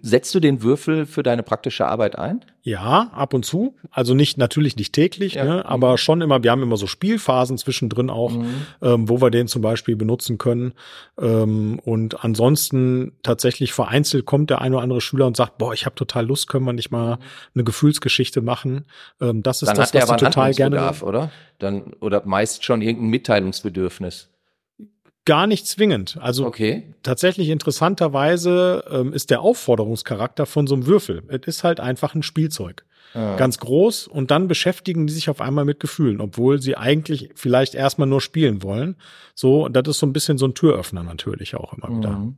Setzt 0.01 0.33
du 0.35 0.39
den 0.39 0.61
Würfel 0.61 1.05
für 1.05 1.23
deine 1.23 1.43
praktische 1.43 1.87
Arbeit 1.87 2.17
ein? 2.17 2.45
Ja, 2.61 3.09
ab 3.13 3.33
und 3.33 3.45
zu. 3.45 3.75
Also 3.91 4.13
nicht, 4.13 4.37
natürlich 4.37 4.75
nicht 4.75 4.91
täglich, 4.93 5.35
Ja. 5.35 5.45
ne, 5.45 5.65
aber 5.65 5.97
schon 5.97 6.19
immer, 6.21 6.43
wir 6.43 6.51
haben 6.51 6.61
immer 6.61 6.75
so 6.77 6.85
Spielphasen 6.85 7.57
zwischendrin 7.57 8.09
auch, 8.09 8.31
Mhm. 8.33 8.45
ähm, 8.81 9.09
wo 9.09 9.21
wir 9.21 9.31
den 9.31 9.47
zum 9.47 9.61
Beispiel 9.61 9.95
benutzen 9.95 10.37
können. 10.37 10.73
Ähm, 11.17 11.79
und 11.85 12.23
ansonsten 12.25 13.13
tatsächlich 13.23 13.71
vereinzelt 13.73 14.25
kommt 14.25 14.49
der 14.49 14.59
ein 14.61 14.73
oder 14.73 14.83
andere 14.83 14.99
Schüler 15.01 15.27
und 15.27 15.37
sagt, 15.37 15.57
boah, 15.57 15.73
ich 15.73 15.85
habe 15.85 15.95
total 15.95 16.25
Lust, 16.25 16.47
können 16.49 16.65
wir 16.65 16.73
nicht 16.73 16.91
mal 16.91 17.19
eine 17.55 17.63
Gefühlsgeschichte 17.63 18.41
machen. 18.41 18.85
Ähm, 19.21 19.43
das 19.43 19.61
ist 19.61 19.69
Dann 19.69 19.77
das, 19.77 19.93
was 19.93 20.07
sie 20.09 20.15
total 20.17 20.53
gerne. 20.53 20.93
Oder? 21.01 21.31
Dann, 21.59 21.93
oder 22.01 22.23
meist 22.25 22.65
schon 22.65 22.81
irgendein 22.81 23.09
Mitteilungsbedürfnis. 23.11 24.29
Gar 25.27 25.45
nicht 25.45 25.67
zwingend. 25.67 26.17
Also 26.21 26.45
Okay. 26.45 26.83
tatsächlich 27.03 27.49
interessanterweise 27.49 28.85
ähm, 28.89 29.11
ist 29.11 29.29
der 29.29 29.41
Aufforderungscharakter 29.41 30.45
von 30.45 30.67
so 30.67 30.75
einem 30.75 30.87
Würfel. 30.87 31.21
Es 31.27 31.41
ist 31.47 31.63
halt 31.65 31.81
einfach 31.81 32.15
ein 32.15 32.23
Spielzeug. 32.23 32.85
Ah. 33.13 33.35
Ganz 33.35 33.57
groß 33.59 34.07
und 34.07 34.31
dann 34.31 34.47
beschäftigen 34.47 35.05
die 35.05 35.13
sich 35.13 35.29
auf 35.29 35.41
einmal 35.41 35.65
mit 35.65 35.81
Gefühlen, 35.81 36.21
obwohl 36.21 36.61
sie 36.61 36.77
eigentlich 36.77 37.29
vielleicht 37.35 37.75
erstmal 37.75 38.07
nur 38.07 38.21
spielen 38.21 38.63
wollen. 38.63 38.95
So, 39.35 39.67
das 39.67 39.87
ist 39.87 39.99
so 39.99 40.05
ein 40.05 40.13
bisschen 40.13 40.37
so 40.37 40.45
ein 40.45 40.53
Türöffner 40.53 41.03
natürlich 41.03 41.55
auch 41.55 41.73
immer 41.73 41.97
wieder. 41.97 42.11
Mhm. 42.11 42.37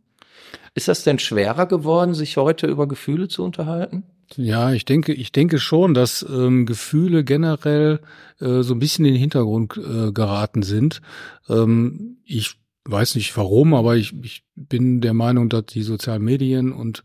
Ist 0.74 0.88
das 0.88 1.03
denn 1.03 1.19
schwerer 1.19 1.67
geworden, 1.67 2.15
sich 2.15 2.38
heute 2.38 2.65
über 2.65 2.88
Gefühle 2.88 3.27
zu 3.27 3.43
unterhalten? 3.43 4.03
Ja, 4.36 4.72
ich 4.74 4.86
denke, 4.86 5.13
ich 5.13 5.31
denke 5.31 5.60
schon, 5.60 5.93
dass 5.93 6.25
ähm, 6.27 6.65
Gefühle 6.65 7.24
generell 7.24 8.00
äh, 8.39 8.62
so 8.62 8.74
ein 8.74 8.79
bisschen 8.79 9.05
in 9.05 9.13
den 9.13 9.19
Hintergrund 9.19 9.77
äh, 9.77 10.12
geraten 10.12 10.62
sind. 10.62 11.01
Ähm, 11.50 12.17
ich 12.25 12.59
weiß 12.91 13.15
nicht 13.15 13.36
warum, 13.38 13.74
aber 13.74 13.96
ich, 13.96 14.13
ich 14.24 14.43
bin 14.55 15.01
der 15.01 15.13
Meinung, 15.13 15.50
dass 15.50 15.65
die 15.67 15.84
sozialen 15.84 16.24
Medien 16.24 16.72
und 16.72 17.03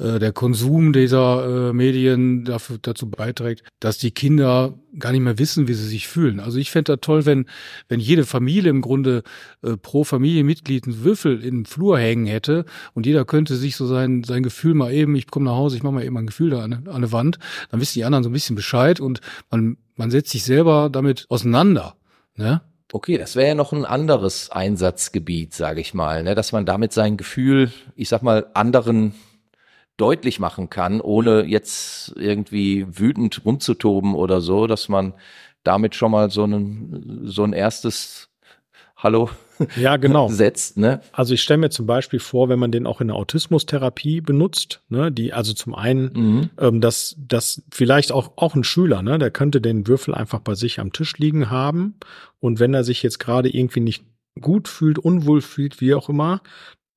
äh, 0.00 0.18
der 0.18 0.32
Konsum 0.32 0.92
dieser 0.92 1.68
äh, 1.68 1.72
Medien 1.72 2.44
dafür, 2.44 2.78
dazu 2.80 3.10
beiträgt, 3.10 3.62
dass 3.80 3.98
die 3.98 4.10
Kinder 4.10 4.78
gar 4.98 5.12
nicht 5.12 5.20
mehr 5.20 5.38
wissen, 5.38 5.68
wie 5.68 5.74
sie 5.74 5.86
sich 5.86 6.08
fühlen. 6.08 6.40
Also 6.40 6.58
ich 6.58 6.70
fände 6.70 6.92
da 6.92 6.96
toll, 6.96 7.26
wenn, 7.26 7.46
wenn 7.88 8.00
jede 8.00 8.24
Familie 8.24 8.70
im 8.70 8.80
Grunde 8.80 9.22
äh, 9.62 9.76
pro 9.76 10.04
Familienmitglied 10.04 10.86
einen 10.86 11.04
Würfel 11.04 11.44
in 11.44 11.58
den 11.58 11.66
Flur 11.66 11.98
hängen 11.98 12.26
hätte 12.26 12.64
und 12.94 13.04
jeder 13.04 13.24
könnte 13.26 13.56
sich 13.56 13.76
so 13.76 13.86
sein, 13.86 14.24
sein 14.24 14.42
Gefühl 14.42 14.74
mal 14.74 14.92
eben, 14.92 15.14
ich 15.16 15.26
komme 15.26 15.44
nach 15.44 15.56
Hause, 15.56 15.76
ich 15.76 15.82
mache 15.82 15.94
mal 15.94 16.04
eben 16.04 16.16
ein 16.16 16.26
Gefühl 16.26 16.50
da 16.50 16.62
an, 16.62 16.72
an 16.72 16.88
eine 16.88 17.12
Wand, 17.12 17.38
dann 17.70 17.80
wissen 17.80 17.98
die 17.98 18.04
anderen 18.04 18.24
so 18.24 18.30
ein 18.30 18.34
bisschen 18.34 18.56
Bescheid 18.56 19.00
und 19.00 19.20
man, 19.50 19.76
man 19.96 20.10
setzt 20.10 20.30
sich 20.30 20.44
selber 20.44 20.88
damit 20.90 21.26
auseinander. 21.28 21.96
Ne? 22.36 22.62
Okay, 22.92 23.18
das 23.18 23.36
wäre 23.36 23.48
ja 23.48 23.54
noch 23.54 23.72
ein 23.72 23.84
anderes 23.84 24.50
Einsatzgebiet, 24.50 25.54
sage 25.54 25.80
ich 25.80 25.94
mal, 25.94 26.24
ne? 26.24 26.34
dass 26.34 26.50
man 26.50 26.66
damit 26.66 26.92
sein 26.92 27.16
Gefühl, 27.16 27.72
ich 27.94 28.08
sag 28.08 28.22
mal, 28.22 28.50
anderen 28.54 29.14
deutlich 29.96 30.40
machen 30.40 30.70
kann, 30.70 31.00
ohne 31.00 31.44
jetzt 31.44 32.12
irgendwie 32.16 32.86
wütend 32.88 33.44
rumzutoben 33.44 34.14
oder 34.16 34.40
so, 34.40 34.66
dass 34.66 34.88
man 34.88 35.14
damit 35.62 35.94
schon 35.94 36.10
mal 36.10 36.30
so 36.30 36.44
ein, 36.44 37.22
so 37.24 37.44
ein 37.44 37.52
erstes 37.52 38.28
Hallo 38.96 39.30
ja, 39.76 39.96
genau. 39.96 40.28
setzt. 40.28 40.76
Ne? 40.76 41.00
Also 41.12 41.34
ich 41.34 41.42
stelle 41.42 41.58
mir 41.58 41.70
zum 41.70 41.86
Beispiel 41.86 42.20
vor, 42.20 42.48
wenn 42.48 42.58
man 42.58 42.72
den 42.72 42.86
auch 42.86 43.00
in 43.00 43.08
der 43.08 43.16
Autismustherapie 43.16 44.20
benutzt, 44.20 44.82
ne, 44.88 45.12
die 45.12 45.32
also 45.32 45.52
zum 45.52 45.74
einen, 45.74 46.12
mhm. 46.12 46.50
ähm, 46.58 46.80
dass, 46.80 47.16
dass 47.18 47.62
vielleicht 47.70 48.12
auch, 48.12 48.32
auch 48.36 48.54
ein 48.54 48.64
Schüler, 48.64 49.02
ne, 49.02 49.18
der 49.18 49.30
könnte 49.30 49.60
den 49.60 49.86
Würfel 49.86 50.14
einfach 50.14 50.40
bei 50.40 50.54
sich 50.54 50.80
am 50.80 50.92
Tisch 50.92 51.18
liegen 51.18 51.50
haben 51.50 51.94
und 52.40 52.60
wenn 52.60 52.74
er 52.74 52.84
sich 52.84 53.02
jetzt 53.02 53.18
gerade 53.18 53.48
irgendwie 53.48 53.80
nicht 53.80 54.04
gut 54.40 54.68
fühlt, 54.68 54.98
unwohl 54.98 55.42
fühlt, 55.42 55.80
wie 55.80 55.94
auch 55.94 56.08
immer, 56.08 56.42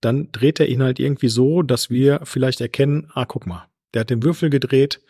dann 0.01 0.32
dreht 0.32 0.60
er 0.60 0.67
ihn 0.67 0.84
halt 0.84 1.00
irgendwie 1.00 1.29
so, 1.29 1.62
dass 1.62 1.89
wir 1.89 2.22
vielleicht 2.24 2.62
erkennen, 2.62 3.10
ah, 3.13 3.25
guck 3.25 3.48
mal, 3.48 3.67
der 3.93 4.01
hat 4.01 4.10
den 4.10 4.24
Würfel 4.24 4.50
gedreht, 4.50 5.01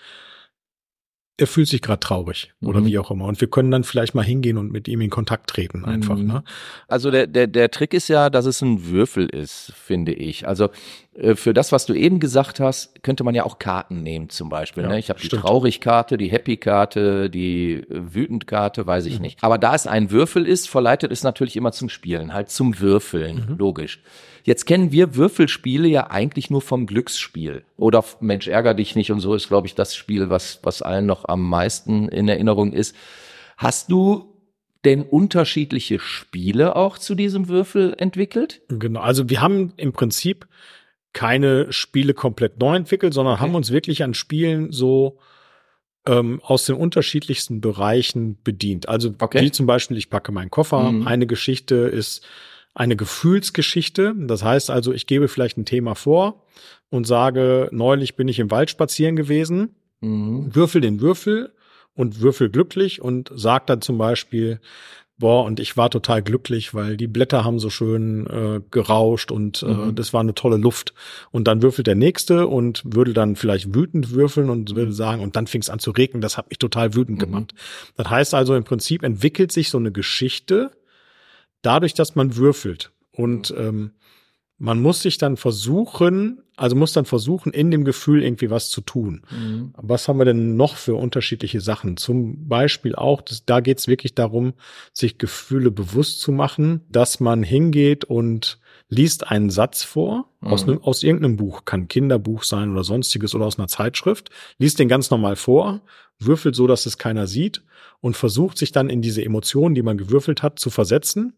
er 1.35 1.47
fühlt 1.47 1.67
sich 1.67 1.81
gerade 1.81 1.99
traurig 1.99 2.53
oder 2.61 2.81
mhm. 2.81 2.85
wie 2.85 2.99
auch 2.99 3.09
immer. 3.09 3.25
Und 3.25 3.41
wir 3.41 3.49
können 3.49 3.71
dann 3.71 3.83
vielleicht 3.83 4.13
mal 4.13 4.23
hingehen 4.23 4.57
und 4.57 4.71
mit 4.71 4.87
ihm 4.87 5.01
in 5.01 5.09
Kontakt 5.09 5.49
treten 5.49 5.83
einfach. 5.83 6.15
Mhm. 6.15 6.27
Ne? 6.27 6.43
Also 6.87 7.09
der, 7.09 7.25
der, 7.25 7.47
der 7.47 7.71
Trick 7.71 7.95
ist 7.95 8.07
ja, 8.07 8.29
dass 8.29 8.45
es 8.45 8.61
ein 8.61 8.85
Würfel 8.85 9.27
ist, 9.27 9.73
finde 9.75 10.13
ich. 10.13 10.47
Also 10.47 10.69
äh, 11.15 11.33
für 11.33 11.55
das, 11.55 11.71
was 11.71 11.87
du 11.87 11.95
eben 11.95 12.19
gesagt 12.19 12.59
hast, 12.59 13.01
könnte 13.01 13.23
man 13.23 13.33
ja 13.33 13.45
auch 13.45 13.57
Karten 13.57 14.03
nehmen 14.03 14.29
zum 14.29 14.49
Beispiel. 14.49 14.83
Ja, 14.83 14.89
ne? 14.89 14.99
Ich 14.99 15.09
habe 15.09 15.19
die 15.19 15.29
Traurigkarte, 15.29 16.17
die 16.17 16.29
Happy-Karte, 16.29 17.31
die 17.31 17.73
äh, 17.73 17.85
Wütend-Karte, 17.89 18.85
weiß 18.85 19.07
ich 19.07 19.15
mhm. 19.15 19.21
nicht. 19.23 19.43
Aber 19.43 19.57
da 19.57 19.73
es 19.73 19.87
ein 19.87 20.11
Würfel 20.11 20.45
ist, 20.45 20.69
verleitet 20.69 21.11
es 21.11 21.23
natürlich 21.23 21.55
immer 21.55 21.71
zum 21.71 21.89
Spielen, 21.89 22.31
halt 22.33 22.51
zum 22.51 22.79
Würfeln, 22.79 23.47
mhm. 23.49 23.57
logisch. 23.57 24.01
Jetzt 24.43 24.65
kennen 24.65 24.91
wir 24.91 25.15
Würfelspiele 25.15 25.88
ja 25.88 26.09
eigentlich 26.12 26.50
nur 26.50 26.62
vom 26.62 26.85
Glücksspiel. 26.85 27.63
Oder 27.77 28.03
Mensch, 28.19 28.47
ärger 28.47 28.73
dich 28.73 28.95
nicht 28.95 29.12
und 29.12 29.21
so 29.21 29.33
ist, 29.35 29.47
glaube 29.47 29.67
ich, 29.67 29.75
das 29.75 29.95
Spiel, 29.95 30.29
was, 30.29 30.59
was 30.63 30.81
allen 30.81 31.05
noch 31.05 31.27
am 31.27 31.47
meisten 31.47 32.09
in 32.09 32.27
Erinnerung 32.27 32.73
ist. 32.73 32.95
Hast 33.57 33.89
du 33.89 34.33
denn 34.83 35.03
unterschiedliche 35.03 36.00
Spiele 36.00 36.75
auch 36.75 36.97
zu 36.97 37.15
diesem 37.15 37.47
Würfel 37.47 37.95
entwickelt? 37.97 38.62
Genau, 38.67 39.00
also 39.00 39.29
wir 39.29 39.41
haben 39.41 39.73
im 39.77 39.93
Prinzip 39.93 40.47
keine 41.13 41.71
Spiele 41.71 42.13
komplett 42.13 42.59
neu 42.59 42.75
entwickelt, 42.75 43.13
sondern 43.13 43.35
okay. 43.35 43.43
haben 43.43 43.55
uns 43.55 43.71
wirklich 43.71 44.03
an 44.03 44.13
Spielen 44.13 44.71
so 44.71 45.19
ähm, 46.05 46.41
aus 46.43 46.65
den 46.65 46.75
unterschiedlichsten 46.75 47.62
Bereichen 47.62 48.41
bedient. 48.43 48.89
Also 48.89 49.13
okay. 49.19 49.41
wie 49.41 49.51
zum 49.51 49.67
Beispiel, 49.67 49.95
ich 49.95 50.09
packe 50.09 50.31
meinen 50.31 50.50
Koffer. 50.51 50.91
Mhm. 50.91 51.07
Eine 51.07 51.27
Geschichte 51.27 51.75
ist 51.75 52.25
eine 52.74 52.96
Gefühlsgeschichte. 52.96 54.13
Das 54.18 54.44
heißt 54.44 54.70
also, 54.70 54.94
ich 54.94 55.08
gebe 55.08 55.27
vielleicht 55.27 55.58
ein 55.58 55.65
Thema 55.65 55.96
vor 55.96 56.44
und 56.89 57.06
sage, 57.06 57.70
neulich 57.72 58.15
bin 58.15 58.27
ich 58.27 58.39
im 58.39 58.51
Wald 58.51 58.70
spazieren 58.70 59.15
gewesen, 59.15 59.75
mhm. 60.01 60.56
würfel 60.56 60.82
den 60.82 61.01
Würfel 61.01 61.53
und 61.96 62.22
würfel 62.22 62.50
glücklich 62.50 63.01
und 63.01 63.32
sag 63.36 63.68
dann 63.68 63.82
zum 63.82 63.98
Beispiel, 63.98 64.60
boah, 65.18 65.46
und 65.46 65.60
ich 65.60 65.77
war 65.77 65.89
total 65.89 66.24
glücklich, 66.24 66.74
weil 66.74 66.98
die 66.98 67.08
Blätter 67.08 67.44
haben 67.44 67.60
so 67.60 67.70
schön 67.70 68.25
äh, 68.27 68.62
gerauscht 68.72 69.32
und 69.32 69.63
äh, 69.63 69.68
mhm. 69.68 69.96
das 69.96 70.12
war 70.12 70.22
eine 70.22 70.34
tolle 70.34 70.58
Luft. 70.58 70.94
Und 71.32 71.48
dann 71.48 71.62
würfelt 71.62 71.88
der 71.88 71.96
nächste 71.96 72.48
und 72.48 72.84
würde 72.86 73.13
dann 73.13 73.36
vielleicht 73.36 73.75
wütend 73.75 74.12
würfeln 74.12 74.50
und 74.50 74.75
würde 74.75 74.92
sagen, 74.92 75.22
und 75.22 75.36
dann 75.36 75.48
fing 75.48 75.62
es 75.62 75.70
an 75.70 75.80
zu 75.80 75.92
regnen, 75.92 76.22
das 76.22 76.38
hat 76.38 76.50
mich 76.50 76.58
total 76.58 76.96
wütend 76.96 77.20
mhm. 77.20 77.22
gemacht. 77.22 77.53
Das 77.96 78.10
heißt 78.10 78.34
also, 78.34 78.56
im 78.56 78.63
Prinzip 78.63 79.03
entwickelt 79.03 79.51
sich 79.51 79.70
so 79.70 79.77
eine 79.77 79.92
Geschichte, 79.92 80.72
dadurch, 81.63 81.93
dass 81.96 82.15
man 82.15 82.36
würfelt 82.36 82.91
und 83.12 83.50
mhm. 83.51 83.58
ähm, 83.58 83.91
man 84.63 84.82
muss 84.82 85.01
sich 85.01 85.17
dann 85.17 85.36
versuchen, 85.36 86.41
also 86.55 86.75
muss 86.75 86.93
dann 86.93 87.03
versuchen, 87.03 87.51
in 87.51 87.70
dem 87.70 87.84
Gefühl 87.84 88.24
irgendwie 88.24 88.50
was 88.50 88.70
zu 88.70 88.79
tun. 88.79 89.24
Mhm. 89.29 89.74
Was 89.75 90.08
haben 90.08 90.20
wir 90.20 90.25
denn 90.25 90.55
noch 90.55 90.77
für 90.77 90.96
unterschiedliche 90.96 91.60
Sachen? 91.60 91.98
Zum 91.98 92.48
Beispiel 92.48 92.96
auch, 92.96 93.22
das, 93.22 93.46
da 93.46 93.60
geht 93.60 93.79
es 93.79 93.88
wirklich 93.89 94.15
darum, 94.15 94.53
sich 94.93 95.17
Gefühle 95.17 95.70
bewusst 95.70 96.22
zu 96.22 96.32
machen, 96.32 96.82
dass 96.89 97.20
man 97.20 97.43
hingeht 97.43 98.05
und 98.05 98.60
liest 98.88 99.27
einen 99.27 99.50
Satz 99.50 99.84
vor 99.84 100.29
mhm. 100.39 100.48
aus, 100.48 100.65
ne, 100.65 100.79
aus 100.82 101.03
irgendeinem 101.03 101.36
Buch, 101.36 101.65
kann 101.65 101.88
Kinderbuch 101.88 102.43
sein 102.43 102.72
oder 102.72 102.84
sonstiges 102.84 103.36
oder 103.36 103.46
aus 103.46 103.58
einer 103.58 103.67
Zeitschrift, 103.67 104.29
liest 104.60 104.79
den 104.79 104.88
ganz 104.88 105.10
normal 105.10 105.36
vor, 105.36 105.82
würfelt 106.20 106.55
so, 106.55 106.67
dass 106.67 106.86
es 106.86 106.98
keiner 106.98 107.27
sieht 107.27 107.63
und 108.00 108.17
versucht 108.17 108.58
sich 108.58 108.72
dann 108.72 108.89
in 108.89 109.01
diese 109.01 109.24
Emotionen, 109.24 109.75
die 109.75 109.82
man 109.82 109.98
gewürfelt 109.98 110.43
hat, 110.43 110.60
zu 110.60 110.70
versetzen 110.70 111.34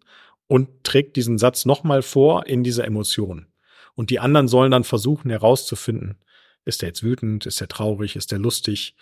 und 0.47 0.83
trägt 0.83 1.15
diesen 1.15 1.37
Satz 1.37 1.65
nochmal 1.65 2.01
vor 2.01 2.45
in 2.47 2.63
dieser 2.63 2.85
Emotion. 2.85 3.47
Und 3.95 4.09
die 4.09 4.19
anderen 4.19 4.47
sollen 4.47 4.71
dann 4.71 4.83
versuchen 4.83 5.29
herauszufinden, 5.29 6.17
ist 6.65 6.81
der 6.81 6.89
jetzt 6.89 7.03
wütend, 7.03 7.45
ist 7.45 7.61
der 7.61 7.67
traurig, 7.67 8.15
ist 8.15 8.31
der 8.31 8.39
lustig? 8.39 8.95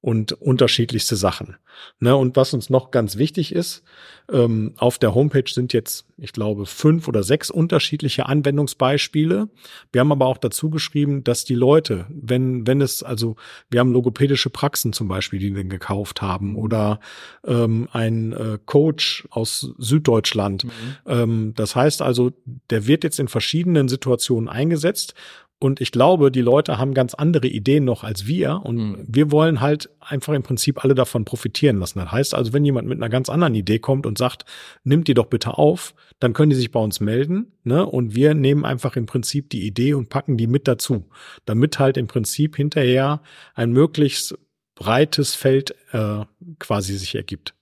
Und 0.00 0.32
unterschiedlichste 0.32 1.16
Sachen. 1.16 1.56
Ne, 2.00 2.14
und 2.14 2.36
was 2.36 2.54
uns 2.54 2.70
noch 2.70 2.90
ganz 2.90 3.16
wichtig 3.16 3.52
ist, 3.52 3.82
ähm, 4.30 4.74
auf 4.76 4.98
der 4.98 5.14
Homepage 5.14 5.50
sind 5.50 5.72
jetzt, 5.72 6.06
ich 6.16 6.32
glaube, 6.32 6.66
fünf 6.66 7.08
oder 7.08 7.22
sechs 7.22 7.50
unterschiedliche 7.50 8.26
Anwendungsbeispiele. 8.26 9.48
Wir 9.92 10.00
haben 10.00 10.12
aber 10.12 10.26
auch 10.26 10.38
dazu 10.38 10.70
geschrieben, 10.70 11.24
dass 11.24 11.44
die 11.44 11.54
Leute, 11.54 12.06
wenn, 12.08 12.66
wenn 12.66 12.80
es, 12.80 13.02
also 13.02 13.36
wir 13.70 13.80
haben 13.80 13.92
logopädische 13.92 14.50
Praxen 14.50 14.92
zum 14.92 15.08
Beispiel, 15.08 15.38
die 15.38 15.54
wir 15.54 15.64
gekauft 15.64 16.20
haben, 16.20 16.56
oder 16.56 17.00
ähm, 17.46 17.88
ein 17.92 18.32
äh, 18.32 18.58
Coach 18.66 19.26
aus 19.30 19.72
Süddeutschland. 19.78 20.64
Mhm. 20.64 20.70
Ähm, 21.06 21.52
das 21.56 21.74
heißt 21.74 22.02
also, 22.02 22.32
der 22.70 22.86
wird 22.86 23.04
jetzt 23.04 23.18
in 23.18 23.28
verschiedenen 23.28 23.88
Situationen 23.88 24.48
eingesetzt 24.48 25.14
und 25.60 25.80
ich 25.80 25.90
glaube, 25.90 26.30
die 26.30 26.40
Leute 26.40 26.78
haben 26.78 26.94
ganz 26.94 27.14
andere 27.14 27.48
Ideen 27.48 27.84
noch 27.84 28.04
als 28.04 28.28
wir. 28.28 28.60
Und 28.62 28.76
mhm. 28.76 29.04
wir 29.08 29.32
wollen 29.32 29.60
halt 29.60 29.90
einfach 29.98 30.32
im 30.34 30.44
Prinzip 30.44 30.84
alle 30.84 30.94
davon 30.94 31.24
profitieren 31.24 31.78
lassen. 31.78 31.98
Das 31.98 32.12
heißt 32.12 32.34
also, 32.34 32.52
wenn 32.52 32.64
jemand 32.64 32.86
mit 32.86 32.98
einer 32.98 33.08
ganz 33.08 33.28
anderen 33.28 33.56
Idee 33.56 33.80
kommt 33.80 34.06
und 34.06 34.18
sagt, 34.18 34.44
nimmt 34.84 35.08
die 35.08 35.14
doch 35.14 35.26
bitte 35.26 35.58
auf, 35.58 35.94
dann 36.20 36.32
können 36.32 36.50
die 36.50 36.56
sich 36.56 36.70
bei 36.70 36.78
uns 36.78 37.00
melden. 37.00 37.52
Ne? 37.64 37.84
Und 37.84 38.14
wir 38.14 38.34
nehmen 38.34 38.64
einfach 38.64 38.94
im 38.94 39.06
Prinzip 39.06 39.50
die 39.50 39.66
Idee 39.66 39.94
und 39.94 40.10
packen 40.10 40.36
die 40.36 40.46
mit 40.46 40.68
dazu. 40.68 41.06
Damit 41.44 41.80
halt 41.80 41.96
im 41.96 42.06
Prinzip 42.06 42.54
hinterher 42.54 43.20
ein 43.54 43.72
möglichst 43.72 44.38
breites 44.76 45.34
Feld 45.34 45.74
äh, 45.90 46.24
quasi 46.60 46.96
sich 46.96 47.16
ergibt. 47.16 47.54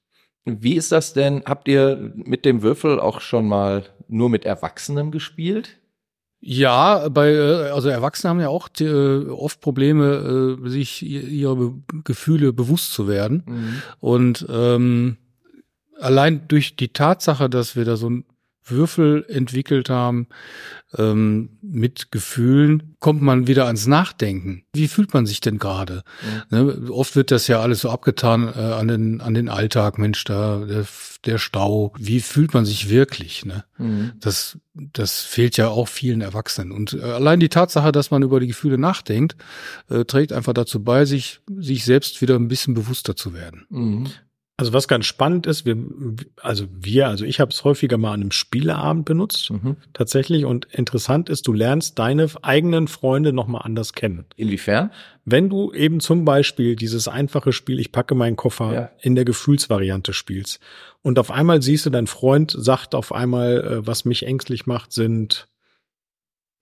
Wie 0.44 0.74
ist 0.74 0.92
das 0.92 1.14
denn? 1.14 1.42
Habt 1.46 1.66
ihr 1.66 2.12
mit 2.14 2.44
dem 2.44 2.60
Würfel 2.60 3.00
auch 3.00 3.22
schon 3.22 3.48
mal 3.48 3.84
nur 4.06 4.28
mit 4.28 4.44
Erwachsenen 4.44 5.10
gespielt? 5.10 5.80
Ja, 6.48 7.08
bei 7.08 7.32
äh, 7.32 7.70
also 7.70 7.88
Erwachsene 7.88 8.30
haben 8.30 8.40
ja 8.40 8.50
auch 8.50 8.68
äh, 8.78 9.26
oft 9.26 9.60
Probleme, 9.60 10.56
äh, 10.64 10.68
sich 10.68 11.02
ihre 11.04 11.56
Be 11.56 11.72
Gefühle 12.04 12.52
bewusst 12.52 12.92
zu 12.92 13.08
werden. 13.08 13.42
Mhm. 13.46 13.82
Und 13.98 14.46
ähm, 14.48 15.16
allein 15.98 16.46
durch 16.46 16.76
die 16.76 16.92
Tatsache, 16.92 17.50
dass 17.50 17.74
wir 17.74 17.84
da 17.84 17.96
so 17.96 18.10
ein 18.10 18.24
Würfel 18.70 19.24
entwickelt 19.28 19.90
haben 19.90 20.28
ähm, 20.96 21.58
mit 21.62 22.10
Gefühlen, 22.10 22.96
kommt 23.00 23.22
man 23.22 23.46
wieder 23.46 23.66
ans 23.66 23.86
Nachdenken. 23.86 24.64
Wie 24.72 24.88
fühlt 24.88 25.14
man 25.14 25.26
sich 25.26 25.40
denn 25.40 25.58
gerade? 25.58 26.02
Ja. 26.50 26.62
Ne, 26.62 26.90
oft 26.90 27.16
wird 27.16 27.30
das 27.30 27.46
ja 27.46 27.60
alles 27.60 27.80
so 27.80 27.90
abgetan 27.90 28.48
äh, 28.48 28.60
an 28.60 28.88
den 28.88 29.20
an 29.20 29.34
den 29.34 29.48
Alltag, 29.48 29.98
Mensch, 29.98 30.24
da 30.24 30.64
der, 30.64 30.86
der 31.24 31.38
Stau. 31.38 31.92
Wie 31.98 32.20
fühlt 32.20 32.54
man 32.54 32.64
sich 32.64 32.88
wirklich? 32.88 33.44
Ne? 33.44 33.64
Mhm. 33.78 34.12
Das 34.20 34.58
das 34.74 35.22
fehlt 35.22 35.56
ja 35.56 35.68
auch 35.68 35.88
vielen 35.88 36.20
Erwachsenen. 36.20 36.72
Und 36.72 36.94
äh, 36.94 37.02
allein 37.02 37.40
die 37.40 37.48
Tatsache, 37.48 37.92
dass 37.92 38.10
man 38.10 38.22
über 38.22 38.40
die 38.40 38.48
Gefühle 38.48 38.78
nachdenkt, 38.78 39.36
äh, 39.88 40.04
trägt 40.04 40.32
einfach 40.32 40.52
dazu 40.54 40.82
bei, 40.82 41.04
sich 41.04 41.40
sich 41.56 41.84
selbst 41.84 42.22
wieder 42.22 42.36
ein 42.36 42.48
bisschen 42.48 42.74
bewusster 42.74 43.16
zu 43.16 43.34
werden. 43.34 43.66
Mhm. 43.70 44.06
Also 44.58 44.72
was 44.72 44.88
ganz 44.88 45.04
spannend 45.04 45.46
ist, 45.46 45.66
wir, 45.66 45.76
also 46.40 46.66
wir, 46.72 47.08
also 47.08 47.26
ich 47.26 47.40
habe 47.40 47.50
es 47.50 47.62
häufiger 47.62 47.98
mal 47.98 48.14
an 48.14 48.22
einem 48.22 48.30
Spieleabend 48.30 49.04
benutzt, 49.04 49.50
mhm. 49.50 49.76
tatsächlich. 49.92 50.46
Und 50.46 50.64
interessant 50.72 51.28
ist, 51.28 51.46
du 51.46 51.52
lernst 51.52 51.98
deine 51.98 52.26
eigenen 52.40 52.88
Freunde 52.88 53.34
nochmal 53.34 53.62
anders 53.64 53.92
kennen. 53.92 54.24
Inwiefern? 54.36 54.92
Wenn 55.26 55.50
du 55.50 55.74
eben 55.74 56.00
zum 56.00 56.24
Beispiel 56.24 56.74
dieses 56.74 57.06
einfache 57.06 57.52
Spiel, 57.52 57.78
ich 57.78 57.92
packe 57.92 58.14
meinen 58.14 58.36
Koffer 58.36 58.72
ja. 58.72 58.90
in 59.02 59.14
der 59.14 59.26
Gefühlsvariante 59.26 60.14
spielst 60.14 60.60
und 61.02 61.18
auf 61.18 61.30
einmal 61.30 61.60
siehst 61.60 61.84
du, 61.84 61.90
dein 61.90 62.06
Freund 62.06 62.54
sagt 62.56 62.94
auf 62.94 63.12
einmal, 63.12 63.58
äh, 63.60 63.86
was 63.86 64.06
mich 64.06 64.24
ängstlich 64.24 64.66
macht, 64.66 64.90
sind 64.90 65.48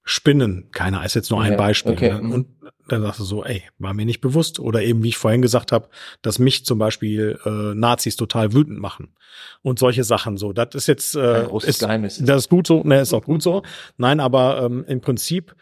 Spinnen. 0.03 0.69
Keiner 0.73 1.05
ist 1.05 1.15
jetzt 1.15 1.31
nur 1.31 1.41
ein 1.41 1.57
Beispiel. 1.57 1.93
Okay. 1.93 2.13
Ne? 2.13 2.35
Und 2.35 2.49
dann 2.89 3.03
sagst 3.03 3.21
du 3.21 3.25
so, 3.25 3.45
ey, 3.45 3.63
war 3.79 3.95
mir 3.95 4.05
nicht 4.05 4.21
bewusst. 4.21 4.61
Oder 4.61 4.83
eben, 4.83 5.03
wie 5.03 5.09
ich 5.09 5.17
vorhin 5.17 5.43
gesagt 5.43 5.73
habe, 5.73 5.89
dass 6.23 6.39
mich 6.39 6.65
zum 6.65 6.79
Beispiel 6.79 7.39
äh, 7.45 7.75
Nazis 7.75 8.17
total 8.17 8.53
wütend 8.53 8.79
machen. 8.79 9.15
Und 9.63 9.79
solche 9.79 10.05
Sachen 10.05 10.37
so. 10.37 10.53
Das 10.53 10.75
ist 10.75 10.87
jetzt 10.87 11.17
äh, 11.17 11.47
ist, 11.63 11.81
Geheimnis. 11.81 12.19
Das 12.23 12.43
ist 12.43 12.49
gut 12.49 12.67
so, 12.67 12.83
ne, 12.85 13.01
ist 13.01 13.13
auch 13.13 13.25
gut 13.25 13.43
so. 13.43 13.63
Nein, 13.97 14.21
aber 14.21 14.63
ähm, 14.63 14.85
im 14.87 15.01
Prinzip 15.01 15.55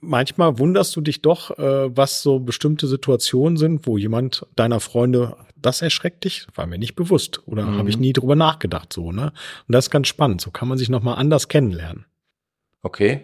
manchmal 0.00 0.58
wunderst 0.58 0.94
du 0.96 1.00
dich 1.00 1.22
doch, 1.22 1.58
äh, 1.58 1.96
was 1.96 2.22
so 2.22 2.38
bestimmte 2.38 2.86
Situationen 2.86 3.56
sind, 3.56 3.86
wo 3.86 3.98
jemand 3.98 4.46
deiner 4.56 4.80
Freunde, 4.80 5.36
das 5.56 5.82
erschreckt 5.82 6.24
dich, 6.24 6.46
war 6.54 6.66
mir 6.66 6.78
nicht 6.78 6.94
bewusst 6.94 7.46
oder 7.46 7.64
mhm. 7.64 7.78
habe 7.78 7.90
ich 7.90 7.98
nie 7.98 8.12
drüber 8.12 8.36
nachgedacht 8.36 8.92
so, 8.92 9.10
ne? 9.12 9.32
Und 9.66 9.72
das 9.72 9.86
ist 9.86 9.90
ganz 9.90 10.08
spannend, 10.08 10.40
so 10.40 10.50
kann 10.50 10.68
man 10.68 10.78
sich 10.78 10.90
noch 10.90 11.02
mal 11.02 11.14
anders 11.14 11.48
kennenlernen. 11.48 12.06
Okay. 12.82 13.22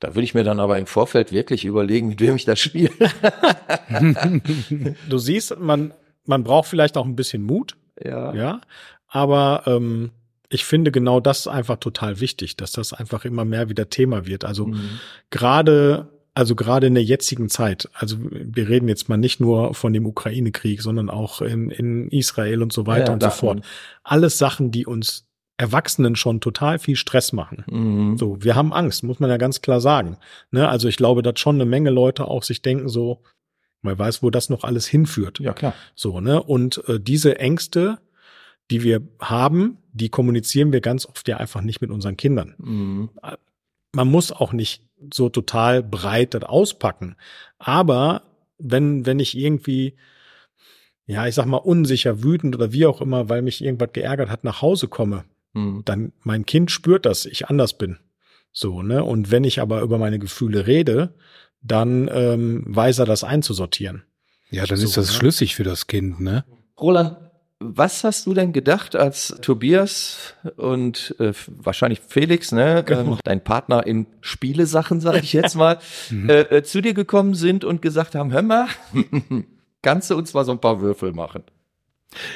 Da 0.00 0.14
würde 0.14 0.24
ich 0.24 0.34
mir 0.34 0.44
dann 0.44 0.60
aber 0.60 0.78
im 0.78 0.86
Vorfeld 0.86 1.32
wirklich 1.32 1.64
überlegen, 1.64 2.08
mit 2.08 2.20
wem 2.20 2.36
ich 2.36 2.44
das 2.44 2.60
spiele. 2.60 2.90
du 5.08 5.18
siehst, 5.18 5.58
man 5.58 5.92
man 6.28 6.44
braucht 6.44 6.68
vielleicht 6.68 6.96
auch 6.96 7.06
ein 7.06 7.16
bisschen 7.16 7.42
Mut. 7.42 7.76
Ja. 8.04 8.34
Ja. 8.34 8.60
Aber 9.08 9.62
ähm, 9.66 10.10
ich 10.50 10.64
finde 10.64 10.92
genau 10.92 11.20
das 11.20 11.48
einfach 11.48 11.78
total 11.78 12.20
wichtig, 12.20 12.56
dass 12.56 12.72
das 12.72 12.92
einfach 12.92 13.24
immer 13.24 13.44
mehr 13.44 13.68
wieder 13.68 13.88
Thema 13.90 14.26
wird. 14.26 14.44
Also 14.44 14.66
mhm. 14.66 15.00
gerade 15.30 16.08
also 16.34 16.54
gerade 16.54 16.86
in 16.86 16.94
der 16.94 17.02
jetzigen 17.02 17.48
Zeit, 17.48 17.88
also 17.94 18.16
wir 18.20 18.68
reden 18.68 18.86
jetzt 18.86 19.08
mal 19.08 19.16
nicht 19.16 19.40
nur 19.40 19.74
von 19.74 19.92
dem 19.92 20.06
Ukraine-Krieg, 20.06 20.82
sondern 20.82 21.10
auch 21.10 21.42
in, 21.42 21.70
in 21.70 22.08
Israel 22.10 22.62
und 22.62 22.72
so 22.72 22.86
weiter 22.86 23.06
ja, 23.06 23.12
und 23.14 23.22
so 23.24 23.30
fort. 23.30 23.64
Alles 24.04 24.38
Sachen, 24.38 24.70
die 24.70 24.86
uns 24.86 25.26
Erwachsenen 25.58 26.14
schon 26.16 26.40
total 26.40 26.78
viel 26.78 26.96
Stress 26.96 27.32
machen. 27.32 27.64
Mhm. 27.68 28.16
So, 28.16 28.42
wir 28.42 28.54
haben 28.54 28.72
Angst, 28.72 29.02
muss 29.02 29.18
man 29.18 29.28
ja 29.28 29.36
ganz 29.36 29.60
klar 29.60 29.80
sagen. 29.80 30.16
Ne? 30.52 30.68
Also 30.68 30.88
ich 30.88 30.96
glaube, 30.96 31.22
dass 31.22 31.40
schon 31.40 31.56
eine 31.56 31.66
Menge 31.66 31.90
Leute 31.90 32.26
auch 32.28 32.44
sich 32.44 32.62
denken 32.62 32.88
so, 32.88 33.22
man 33.82 33.98
weiß, 33.98 34.22
wo 34.22 34.30
das 34.30 34.50
noch 34.50 34.64
alles 34.64 34.86
hinführt. 34.86 35.40
Ja, 35.40 35.52
klar. 35.52 35.74
So, 35.94 36.20
ne? 36.20 36.42
Und 36.42 36.82
äh, 36.88 37.00
diese 37.00 37.38
Ängste, 37.38 37.98
die 38.70 38.82
wir 38.82 39.02
haben, 39.20 39.78
die 39.92 40.08
kommunizieren 40.08 40.72
wir 40.72 40.80
ganz 40.80 41.06
oft 41.06 41.26
ja 41.28 41.38
einfach 41.38 41.60
nicht 41.60 41.80
mit 41.80 41.90
unseren 41.90 42.16
Kindern. 42.16 42.54
Mhm. 42.58 43.10
Man 43.92 44.08
muss 44.08 44.30
auch 44.30 44.52
nicht 44.52 44.84
so 45.12 45.28
total 45.28 45.82
breit 45.82 46.34
das 46.34 46.42
auspacken. 46.44 47.16
Aber 47.58 48.22
wenn, 48.58 49.06
wenn 49.06 49.18
ich 49.18 49.36
irgendwie, 49.36 49.96
ja, 51.06 51.26
ich 51.26 51.34
sag 51.34 51.46
mal, 51.46 51.56
unsicher, 51.56 52.22
wütend 52.22 52.54
oder 52.54 52.72
wie 52.72 52.86
auch 52.86 53.00
immer, 53.00 53.28
weil 53.28 53.42
mich 53.42 53.64
irgendwas 53.64 53.92
geärgert 53.92 54.28
hat, 54.28 54.44
nach 54.44 54.62
Hause 54.62 54.88
komme, 54.88 55.24
mhm. 55.52 55.82
dann 55.84 56.12
mein 56.22 56.46
Kind 56.46 56.70
spürt, 56.70 57.06
dass 57.06 57.26
ich 57.26 57.48
anders 57.48 57.76
bin. 57.76 57.98
So, 58.52 58.82
ne? 58.82 59.04
Und 59.04 59.30
wenn 59.30 59.44
ich 59.44 59.60
aber 59.60 59.82
über 59.82 59.98
meine 59.98 60.18
Gefühle 60.18 60.66
rede, 60.66 61.14
dann 61.62 62.08
ähm, 62.12 62.64
weiß 62.66 63.00
er 63.00 63.06
das 63.06 63.24
einzusortieren. 63.24 64.04
Ja, 64.50 64.64
dann 64.64 64.78
so, 64.78 64.84
ist 64.84 64.96
das 64.96 65.08
ne? 65.08 65.14
schlüssig 65.14 65.54
für 65.54 65.64
das 65.64 65.86
Kind, 65.86 66.20
ne? 66.20 66.44
Roland, 66.80 67.16
was 67.60 68.04
hast 68.04 68.26
du 68.26 68.34
denn 68.34 68.52
gedacht, 68.52 68.94
als 68.94 69.36
Tobias 69.42 70.34
und 70.56 71.16
äh, 71.18 71.32
wahrscheinlich 71.48 72.00
Felix, 72.00 72.52
ne, 72.52 72.84
genau. 72.86 73.00
ähm, 73.00 73.18
dein 73.24 73.42
Partner 73.42 73.84
in 73.84 74.06
Spielesachen, 74.20 75.00
sage 75.00 75.20
ich 75.20 75.32
jetzt 75.32 75.56
mal, 75.56 75.78
mhm. 76.10 76.30
äh, 76.30 76.40
äh, 76.42 76.62
zu 76.62 76.80
dir 76.80 76.94
gekommen 76.94 77.34
sind 77.34 77.64
und 77.64 77.82
gesagt 77.82 78.14
haben, 78.14 78.32
hör 78.32 78.42
mal, 78.42 78.68
kannst 79.82 80.10
du 80.10 80.16
uns 80.16 80.34
mal 80.34 80.44
so 80.44 80.52
ein 80.52 80.60
paar 80.60 80.80
Würfel 80.80 81.12
machen? 81.12 81.42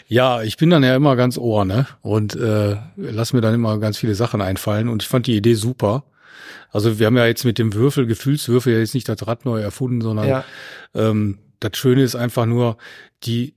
Ja, 0.07 0.43
ich 0.43 0.57
bin 0.57 0.71
dann 0.71 0.83
ja 0.83 0.95
immer 0.95 1.17
ganz 1.17 1.38
ohr, 1.38 1.64
ne? 1.64 1.87
Und 2.02 2.37
äh, 2.37 2.76
lass 2.97 3.33
mir 3.33 3.41
dann 3.41 3.55
immer 3.55 3.79
ganz 3.79 3.97
viele 3.97 4.14
Sachen 4.14 4.41
einfallen. 4.41 4.88
Und 4.88 5.02
ich 5.02 5.09
fand 5.09 5.26
die 5.26 5.37
Idee 5.37 5.55
super. 5.55 6.05
Also 6.71 6.99
wir 6.99 7.07
haben 7.07 7.17
ja 7.17 7.26
jetzt 7.26 7.45
mit 7.45 7.59
dem 7.59 7.75
Würfel, 7.75 8.07
Gefühlswürfel 8.07 8.73
ja 8.73 8.79
jetzt 8.79 8.95
nicht 8.95 9.09
das 9.09 9.26
Rad 9.26 9.45
neu 9.45 9.61
erfunden, 9.61 10.00
sondern 10.00 10.29
ja. 10.29 10.45
ähm, 10.95 11.38
das 11.61 11.76
Schöne 11.76 12.02
ist 12.02 12.17
einfach 12.17 12.47
nur, 12.47 12.76
die 13.25 13.55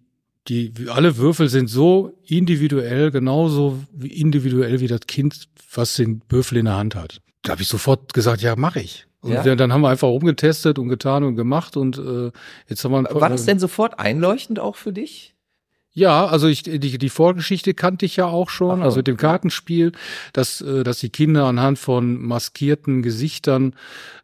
die 0.47 0.73
alle 0.89 1.17
Würfel 1.17 1.49
sind 1.49 1.69
so 1.69 2.13
individuell, 2.23 3.09
genauso 3.09 3.79
individuell 3.99 4.79
wie 4.79 4.87
das 4.87 5.01
Kind, 5.07 5.47
was 5.73 5.95
den 5.95 6.21
Würfel 6.29 6.59
in 6.59 6.65
der 6.65 6.75
Hand 6.75 6.93
hat. 6.95 7.19
Da 7.41 7.53
habe 7.53 7.61
ich 7.61 7.67
sofort 7.67 8.13
gesagt, 8.13 8.41
ja, 8.41 8.55
mache 8.55 8.79
ich. 8.79 9.07
Und 9.21 9.31
ja. 9.31 9.55
dann 9.55 9.73
haben 9.73 9.81
wir 9.81 9.89
einfach 9.89 10.07
rumgetestet 10.07 10.77
und 10.77 10.87
getan 10.87 11.23
und 11.23 11.35
gemacht 11.35 11.77
und 11.77 11.97
äh, 11.97 12.31
jetzt 12.67 12.85
haben 12.85 12.91
wir. 12.91 13.03
War 13.09 13.29
das 13.29 13.45
denn 13.45 13.57
sofort 13.57 13.97
einleuchtend 13.97 14.59
auch 14.59 14.75
für 14.75 14.93
dich? 14.93 15.34
Ja, 15.97 16.25
also 16.25 16.47
ich, 16.47 16.63
die, 16.63 16.79
die 16.79 17.09
Vorgeschichte 17.09 17.73
kannte 17.73 18.05
ich 18.05 18.17
ja 18.17 18.27
auch 18.27 18.49
schon, 18.49 18.81
Ach, 18.81 18.83
also 18.83 18.97
mit 18.97 19.07
dem 19.07 19.15
Kartenspiel, 19.15 19.93
dass, 20.33 20.59
äh, 20.59 20.83
dass 20.83 20.99
die 20.99 21.09
Kinder 21.09 21.45
anhand 21.45 21.79
von 21.79 22.21
maskierten 22.21 23.01
Gesichtern 23.01 23.75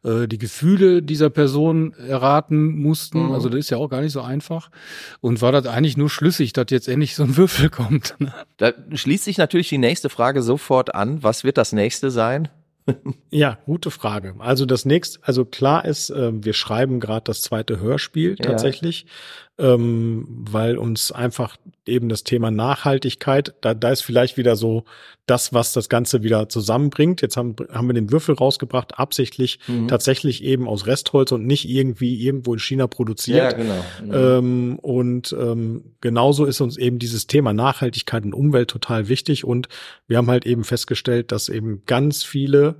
äh, 0.03 0.27
die 0.27 0.37
Gefühle 0.37 1.01
dieser 1.01 1.29
Person 1.29 1.93
erraten 1.93 2.77
mussten. 2.77 3.27
Mhm. 3.27 3.31
Also 3.31 3.47
das 3.47 3.59
ist 3.59 3.69
ja 3.69 3.77
auch 3.77 3.87
gar 3.87 4.01
nicht 4.01 4.11
so 4.11 4.19
einfach. 4.19 4.69
Und 5.21 5.41
war 5.41 5.53
das 5.53 5.65
eigentlich 5.65 5.95
nur 5.95 6.09
schlüssig, 6.09 6.51
dass 6.51 6.65
jetzt 6.71 6.89
endlich 6.89 7.15
so 7.15 7.23
ein 7.23 7.37
Würfel 7.37 7.69
kommt. 7.71 8.15
Da 8.57 8.73
schließt 8.93 9.23
sich 9.23 9.37
natürlich 9.37 9.69
die 9.69 9.77
nächste 9.77 10.09
Frage 10.09 10.41
sofort 10.41 10.93
an. 10.93 11.23
Was 11.23 11.45
wird 11.45 11.57
das 11.57 11.71
nächste 11.71 12.11
sein? 12.11 12.49
ja, 13.29 13.57
gute 13.65 13.91
Frage. 13.91 14.35
Also 14.39 14.65
das 14.65 14.85
nächste, 14.85 15.19
also 15.23 15.45
klar 15.45 15.85
ist, 15.85 16.09
äh, 16.09 16.31
wir 16.33 16.53
schreiben 16.53 16.99
gerade 16.99 17.23
das 17.25 17.41
zweite 17.41 17.79
Hörspiel 17.79 18.35
tatsächlich, 18.35 19.03
ja. 19.03 19.07
Ähm, 19.61 20.25
weil 20.27 20.77
uns 20.77 21.11
einfach 21.11 21.55
eben 21.85 22.09
das 22.09 22.23
Thema 22.23 22.49
Nachhaltigkeit, 22.49 23.53
da, 23.61 23.73
da 23.73 23.91
ist 23.91 24.01
vielleicht 24.01 24.37
wieder 24.37 24.55
so 24.55 24.85
das, 25.27 25.53
was 25.53 25.71
das 25.73 25.87
Ganze 25.87 26.23
wieder 26.23 26.49
zusammenbringt. 26.49 27.21
Jetzt 27.21 27.37
haben, 27.37 27.55
haben 27.71 27.87
wir 27.87 27.93
den 27.93 28.11
Würfel 28.11 28.35
rausgebracht, 28.35 28.97
absichtlich 28.97 29.59
mhm. 29.67 29.87
tatsächlich 29.87 30.43
eben 30.43 30.67
aus 30.67 30.87
Restholz 30.87 31.31
und 31.31 31.45
nicht 31.45 31.69
irgendwie 31.69 32.23
irgendwo 32.25 32.53
in 32.53 32.59
China 32.59 32.87
produziert. 32.87 33.37
Ja, 33.37 33.51
genau. 33.51 33.85
Mhm. 34.03 34.11
Ähm, 34.13 34.79
und 34.79 35.35
ähm, 35.39 35.83
genauso 36.01 36.45
ist 36.45 36.59
uns 36.61 36.77
eben 36.77 36.97
dieses 36.97 37.27
Thema 37.27 37.53
Nachhaltigkeit 37.53 38.23
und 38.25 38.33
Umwelt 38.33 38.69
total 38.69 39.07
wichtig. 39.09 39.45
Und 39.45 39.69
wir 40.07 40.17
haben 40.17 40.29
halt 40.29 40.45
eben 40.45 40.63
festgestellt, 40.63 41.31
dass 41.31 41.49
eben 41.49 41.83
ganz 41.85 42.23
viele 42.23 42.77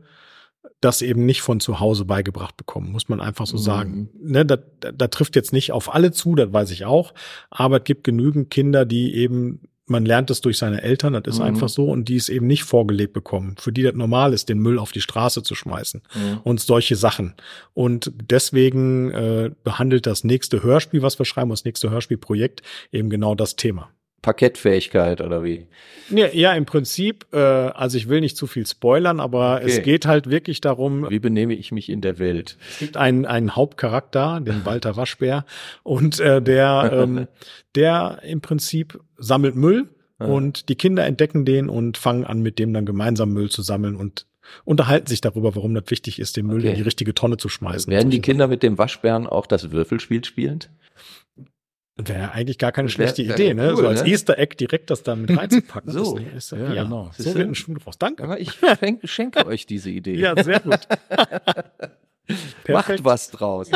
das 0.79 1.01
eben 1.01 1.25
nicht 1.25 1.41
von 1.41 1.59
zu 1.59 1.79
Hause 1.79 2.05
beigebracht 2.05 2.57
bekommen, 2.57 2.91
muss 2.91 3.09
man 3.09 3.21
einfach 3.21 3.45
so 3.45 3.57
mhm. 3.57 3.61
sagen. 3.61 4.09
Ne, 4.19 4.45
da, 4.45 4.57
da, 4.57 5.07
trifft 5.07 5.35
jetzt 5.35 5.53
nicht 5.53 5.71
auf 5.71 5.93
alle 5.93 6.11
zu, 6.11 6.35
das 6.35 6.51
weiß 6.51 6.71
ich 6.71 6.85
auch, 6.85 7.13
aber 7.49 7.77
es 7.77 7.83
gibt 7.83 8.03
genügend 8.03 8.49
Kinder, 8.49 8.85
die 8.85 9.15
eben 9.15 9.61
man 9.91 10.05
lernt 10.05 10.31
es 10.31 10.41
durch 10.41 10.57
seine 10.57 10.81
Eltern, 10.81 11.13
das 11.13 11.23
ist 11.27 11.39
mhm. 11.39 11.45
einfach 11.45 11.69
so, 11.69 11.85
und 11.85 12.09
die 12.09 12.15
es 12.15 12.29
eben 12.29 12.47
nicht 12.47 12.63
vorgelebt 12.63 13.13
bekommen, 13.13 13.55
für 13.59 13.71
die 13.71 13.83
das 13.83 13.93
normal 13.93 14.33
ist, 14.33 14.49
den 14.49 14.59
Müll 14.59 14.79
auf 14.79 14.91
die 14.91 15.01
Straße 15.01 15.43
zu 15.43 15.53
schmeißen 15.53 16.01
mhm. 16.15 16.39
und 16.43 16.61
solche 16.61 16.95
Sachen. 16.95 17.35
Und 17.73 18.11
deswegen 18.15 19.11
äh, 19.11 19.51
behandelt 19.63 20.07
das 20.07 20.23
nächste 20.23 20.63
Hörspiel, 20.63 21.01
was 21.01 21.19
wir 21.19 21.25
schreiben, 21.25 21.49
das 21.49 21.65
nächste 21.65 21.89
Hörspielprojekt, 21.91 22.63
eben 22.91 23.09
genau 23.09 23.35
das 23.35 23.55
Thema. 23.55 23.91
Parkettfähigkeit 24.21 25.21
oder 25.21 25.43
wie? 25.43 25.67
Ja, 26.09 26.27
ja 26.27 26.53
im 26.53 26.65
Prinzip, 26.65 27.25
äh, 27.33 27.37
also 27.37 27.97
ich 27.97 28.07
will 28.07 28.21
nicht 28.21 28.37
zu 28.37 28.45
viel 28.45 28.67
spoilern, 28.67 29.19
aber 29.19 29.57
okay. 29.57 29.65
es 29.65 29.81
geht 29.81 30.05
halt 30.05 30.29
wirklich 30.29 30.61
darum. 30.61 31.09
Wie 31.09 31.19
benehme 31.19 31.53
ich 31.53 31.71
mich 31.71 31.89
in 31.89 32.01
der 32.01 32.19
Welt? 32.19 32.57
Es 32.69 32.79
gibt 32.79 32.97
einen, 32.97 33.25
einen 33.25 33.55
Hauptcharakter, 33.55 34.39
den 34.41 34.63
Walter 34.65 34.95
Waschbär, 34.95 35.45
und 35.83 36.19
äh, 36.19 36.41
der, 36.41 36.91
ähm, 36.93 37.27
der 37.75 38.19
im 38.23 38.41
Prinzip 38.41 38.99
sammelt 39.17 39.55
Müll 39.55 39.89
ja. 40.19 40.27
und 40.27 40.69
die 40.69 40.75
Kinder 40.75 41.05
entdecken 41.05 41.45
den 41.45 41.69
und 41.69 41.97
fangen 41.97 42.25
an, 42.25 42.41
mit 42.41 42.59
dem 42.59 42.73
dann 42.73 42.85
gemeinsam 42.85 43.33
Müll 43.33 43.49
zu 43.49 43.63
sammeln 43.63 43.95
und 43.95 44.27
unterhalten 44.65 45.07
sich 45.07 45.21
darüber, 45.21 45.55
warum 45.55 45.73
das 45.73 45.85
wichtig 45.87 46.19
ist, 46.19 46.37
den 46.37 46.45
Müll 46.45 46.59
okay. 46.59 46.69
in 46.69 46.75
die 46.75 46.81
richtige 46.81 47.13
Tonne 47.13 47.37
zu 47.37 47.49
schmeißen. 47.49 47.91
Werden 47.91 48.09
die 48.09 48.21
Kinder 48.21 48.47
mit 48.47 48.63
dem 48.63 48.77
Waschbären 48.77 49.27
auch 49.27 49.45
das 49.45 49.71
Würfelspiel 49.71 50.23
spielen? 50.25 50.59
Wäre 52.07 52.19
ja 52.19 52.31
eigentlich 52.31 52.57
gar 52.57 52.71
keine 52.71 52.89
schlechte 52.89 53.27
wär, 53.27 53.35
Idee, 53.35 53.53
ne? 53.53 53.71
Cool, 53.71 53.77
so 53.77 53.87
als 53.87 54.03
ne? 54.03 54.09
Easter 54.09 54.37
Egg 54.37 54.55
direkt 54.57 54.89
das 54.89 55.03
da 55.03 55.15
mit 55.15 55.35
reinzupacken. 55.37 55.91
so, 55.91 56.17
ist, 56.17 56.51
ja, 56.51 56.73
ja, 56.73 56.83
genau. 56.83 57.11
So 57.17 57.33
wird 57.35 57.47
ein 57.47 57.55
Schuh 57.55 57.73
draus. 57.75 57.97
Danke. 57.97 58.23
Aber 58.23 58.39
ich 58.39 58.51
schenke, 58.79 59.07
schenke 59.07 59.45
euch 59.45 59.65
diese 59.65 59.89
Idee. 59.89 60.15
Ja, 60.15 60.41
sehr 60.41 60.59
gut. 60.59 60.79
Macht 62.69 63.03
was 63.03 63.29
draus. 63.31 63.69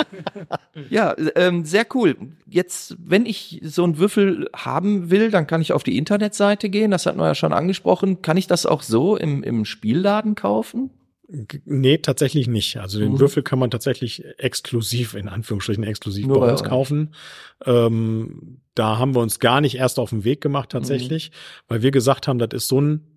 ja, 0.90 1.14
ähm, 1.36 1.66
sehr 1.66 1.86
cool. 1.94 2.16
Jetzt, 2.48 2.96
wenn 3.00 3.26
ich 3.26 3.60
so 3.64 3.84
einen 3.84 3.98
Würfel 3.98 4.48
haben 4.56 5.10
will, 5.10 5.30
dann 5.30 5.46
kann 5.46 5.62
ich 5.62 5.74
auf 5.74 5.84
die 5.84 5.98
Internetseite 5.98 6.70
gehen. 6.70 6.92
Das 6.92 7.06
hat 7.06 7.18
man 7.18 7.28
ja 7.28 7.36
schon 7.36 7.52
angesprochen. 7.52 8.22
Kann 8.22 8.38
ich 8.38 8.48
das 8.48 8.66
auch 8.66 8.82
so 8.82 9.18
im, 9.18 9.44
im 9.44 9.66
Spielladen 9.66 10.36
kaufen? 10.36 10.90
Nee, 11.28 11.98
tatsächlich 11.98 12.48
nicht. 12.48 12.78
Also 12.78 13.00
den 13.00 13.14
mhm. 13.14 13.20
Würfel 13.20 13.42
kann 13.42 13.58
man 13.58 13.72
tatsächlich 13.72 14.24
exklusiv, 14.38 15.16
in 15.16 15.28
Anführungsstrichen 15.28 15.84
exklusiv 15.84 16.28
Nur 16.28 16.40
bei 16.40 16.52
uns 16.52 16.64
kaufen. 16.64 17.16
Ähm, 17.66 18.62
da 18.76 19.00
haben 19.00 19.16
wir 19.16 19.22
uns 19.22 19.40
gar 19.40 19.62
nicht 19.62 19.76
erst 19.76 19.98
auf 19.98 20.12
den 20.12 20.24
Weg 20.24 20.42
gemacht 20.42 20.70
tatsächlich, 20.70 21.32
mhm. 21.32 21.34
weil 21.68 21.82
wir 21.82 21.92
gesagt 21.92 22.28
haben, 22.28 22.38
das 22.38 22.50
ist 22.54 22.68
so 22.68 22.80
ein 22.80 23.08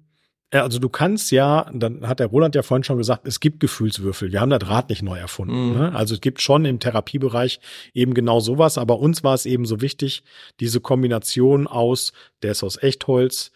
also 0.51 0.79
du 0.79 0.88
kannst 0.88 1.31
ja, 1.31 1.71
dann 1.75 2.09
hat 2.09 2.21
der 2.21 2.29
Roland 2.29 2.55
ja 2.55 2.62
vorhin 2.62 2.83
schon 2.83 2.97
gesagt, 2.97 3.27
es 3.27 3.38
gibt 3.38 3.61
Gefühlswürfel. 3.61 4.33
Wir 4.33 4.40
haben 4.40 4.49
das 4.49 4.66
Rad 4.66 4.88
nicht 4.88 5.03
neu 5.03 5.18
erfunden. 5.18 5.73
Mhm. 5.73 5.77
Ne? 5.77 5.94
Also 5.94 6.14
es 6.14 6.23
gibt 6.23 6.40
schon 6.40 6.64
im 6.64 6.81
Therapiebereich 6.81 7.61
eben 7.92 8.14
genau 8.14 8.40
sowas, 8.40 8.79
aber 8.79 8.99
uns 8.99 9.23
war 9.23 9.35
es 9.35 9.44
eben 9.44 9.66
so 9.66 9.83
wichtig, 9.83 10.23
diese 10.59 10.81
Kombination 10.81 11.66
aus, 11.66 12.14
der 12.42 12.53
ist 12.53 12.62
aus 12.62 12.83
Echtholz, 12.83 13.53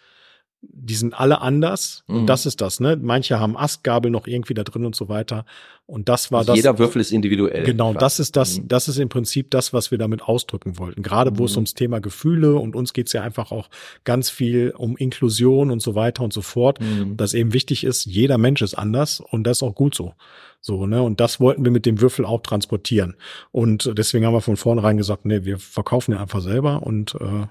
die 0.63 0.95
sind 0.95 1.13
alle 1.19 1.41
anders. 1.41 2.05
Mhm. 2.07 2.17
Und 2.21 2.27
das 2.27 2.47
ist 2.47 2.61
das, 2.61 2.79
ne? 2.81 2.97
Manche 3.01 3.41
haben 3.41 3.57
Astgabel 3.57 4.11
noch 4.11 4.27
irgendwie 4.29 4.55
da 4.55 4.63
drin 4.63 4.85
und 4.87 4.95
so 4.95 5.09
weiter. 5.09 5.45
Und 5.87 6.09
das 6.09 6.31
war 6.31 6.39
Also 6.41 6.53
das. 6.53 6.57
jeder 6.57 6.79
Würfel 6.79 7.01
ist 7.01 7.11
individuell. 7.13 7.65
Genau, 7.65 7.91
Klar. 7.91 8.01
das 8.01 8.21
ist 8.21 8.37
das, 8.37 8.59
Mhm. 8.61 8.69
das 8.69 8.89
ist 8.89 8.99
im 8.99 9.09
Prinzip 9.09 9.51
das, 9.51 9.73
was 9.73 9.91
wir 9.91 9.99
damit 9.99 10.23
ausdrücken 10.23 10.79
wollten. 10.79 11.03
Gerade 11.03 11.37
wo 11.39 11.45
es 11.47 11.53
Mhm. 11.53 11.59
ums 11.59 11.75
Thema 11.75 12.01
Gefühle 12.01 12.55
und 12.55 12.77
uns 12.77 12.93
geht's 12.93 13.13
ja 13.13 13.23
einfach 13.23 13.51
auch 13.51 13.69
ganz 14.05 14.31
viel 14.31 14.73
um 14.77 14.97
Inklusion 14.97 15.71
und 15.71 15.83
so 15.83 15.95
weiter 15.97 16.23
und 16.23 16.33
so 16.33 16.43
fort. 16.43 16.81
Mhm. 16.81 17.17
Dass 17.17 17.35
eben 17.35 17.53
wichtig 17.53 17.83
ist, 17.85 18.07
jeder 18.07 18.39
Mensch 18.39 18.63
ist 18.63 18.75
anders 18.75 19.21
und 19.21 19.45
das 19.45 19.59
ist 19.59 19.63
auch 19.65 19.75
gut 19.75 19.95
so. 19.95 20.15
So, 20.61 20.87
ne? 20.87 21.03
Und 21.03 21.19
das 21.19 21.41
wollten 21.41 21.65
wir 21.65 21.73
mit 21.73 21.87
dem 21.87 22.01
Würfel 22.01 22.25
auch 22.25 22.41
transportieren. 22.41 23.17
Und 23.51 23.91
deswegen 23.99 24.25
haben 24.27 24.35
wir 24.35 24.41
von 24.41 24.57
vornherein 24.57 24.97
gesagt, 24.97 25.25
nee, 25.27 25.45
wir 25.45 25.59
verkaufen 25.59 26.13
den 26.13 26.21
einfach 26.21 26.41
selber 26.41 26.85
und 26.85 27.17
äh, 27.21 27.47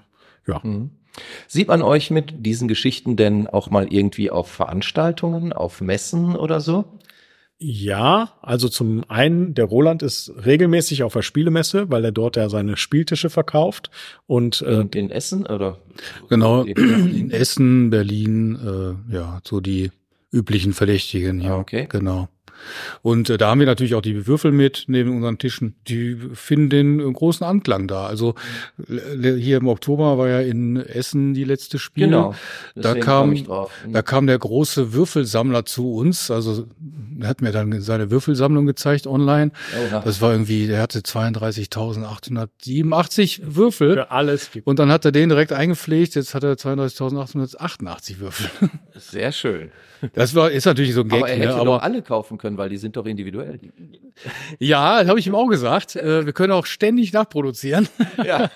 ja. 0.50 0.62
Sieht 1.46 1.68
man 1.68 1.82
euch 1.82 2.10
mit 2.10 2.44
diesen 2.46 2.68
Geschichten 2.68 3.16
denn 3.16 3.46
auch 3.46 3.70
mal 3.70 3.86
irgendwie 3.92 4.30
auf 4.30 4.48
Veranstaltungen, 4.50 5.52
auf 5.52 5.80
Messen 5.80 6.36
oder 6.36 6.60
so? 6.60 6.84
Ja, 7.64 8.32
also 8.42 8.68
zum 8.68 9.04
einen, 9.08 9.54
der 9.54 9.66
Roland 9.66 10.02
ist 10.02 10.32
regelmäßig 10.44 11.04
auf 11.04 11.12
der 11.12 11.22
Spielemesse, 11.22 11.90
weil 11.90 12.04
er 12.04 12.10
dort 12.10 12.34
ja 12.36 12.48
seine 12.48 12.76
Spieltische 12.76 13.30
verkauft. 13.30 13.90
Und 14.26 14.62
äh, 14.62 14.84
In 14.94 15.10
Essen 15.10 15.46
oder? 15.46 15.78
Genau, 16.28 16.62
in 16.64 17.30
Essen, 17.30 17.90
Berlin, 17.90 18.56
äh, 19.10 19.14
ja, 19.14 19.40
so 19.44 19.60
die 19.60 19.92
üblichen 20.32 20.72
Verdächtigen, 20.72 21.40
ja, 21.40 21.54
Ah, 21.54 21.58
okay. 21.60 21.86
genau. 21.88 22.28
Und 23.02 23.30
äh, 23.30 23.38
da 23.38 23.50
haben 23.50 23.60
wir 23.60 23.66
natürlich 23.66 23.94
auch 23.94 24.02
die 24.02 24.26
Würfel 24.26 24.50
mit 24.52 24.84
neben 24.86 25.16
unseren 25.16 25.38
Tischen. 25.38 25.76
Die 25.88 26.16
finden 26.34 26.70
den 26.70 27.00
äh, 27.00 27.12
großen 27.12 27.46
Anklang 27.46 27.88
da. 27.88 28.06
Also 28.06 28.34
hier 28.86 29.58
im 29.58 29.68
Oktober 29.68 30.18
war 30.18 30.28
ja 30.28 30.40
in 30.40 30.76
Essen 30.76 31.34
die 31.34 31.44
letzte 31.44 31.78
Spiel. 31.78 32.06
Genau. 32.06 32.34
Da 32.74 32.94
kam, 32.94 33.34
drauf. 33.34 33.70
da 33.90 34.02
kam 34.02 34.26
der 34.26 34.38
große 34.38 34.92
Würfelsammler 34.92 35.64
zu 35.64 35.94
uns. 35.94 36.30
Also 36.30 36.66
er 37.20 37.28
hat 37.28 37.40
mir 37.42 37.52
dann 37.52 37.80
seine 37.80 38.10
Würfelsammlung 38.10 38.66
gezeigt 38.66 39.06
online. 39.06 39.52
Oha. 39.88 40.00
Das 40.00 40.20
war 40.20 40.32
irgendwie, 40.32 40.66
der 40.66 40.82
hatte 40.82 40.98
32.887 41.00 43.40
Würfel. 43.42 43.94
für 43.94 44.10
alles 44.10 44.50
gibt. 44.50 44.66
Und 44.66 44.78
dann 44.78 44.90
hat 44.90 45.04
er 45.04 45.12
den 45.12 45.28
direkt 45.28 45.52
eingepflegt. 45.52 46.14
Jetzt 46.14 46.34
hat 46.34 46.44
er 46.44 46.54
32.888 46.54 48.18
Würfel. 48.18 48.48
Sehr 48.94 49.32
schön. 49.32 49.70
Das 50.14 50.34
war, 50.34 50.50
ist 50.50 50.64
natürlich 50.64 50.94
so 50.94 51.02
ein 51.02 51.08
Gag, 51.08 51.18
aber 51.18 51.28
er 51.28 51.36
hätte 51.36 51.58
ne? 51.58 51.64
doch 51.64 51.80
alle 51.80 52.02
kaufen 52.02 52.38
können, 52.38 52.51
weil 52.58 52.68
die 52.68 52.76
sind 52.76 52.96
doch 52.96 53.06
individuell. 53.06 53.58
ja, 54.58 55.00
das 55.00 55.08
habe 55.08 55.18
ich 55.18 55.26
ihm 55.26 55.34
auch 55.34 55.48
gesagt. 55.48 55.96
Äh, 55.96 56.26
wir 56.26 56.32
können 56.32 56.52
auch 56.52 56.66
ständig 56.66 57.12
nachproduzieren. 57.12 57.88
Ja, 58.24 58.50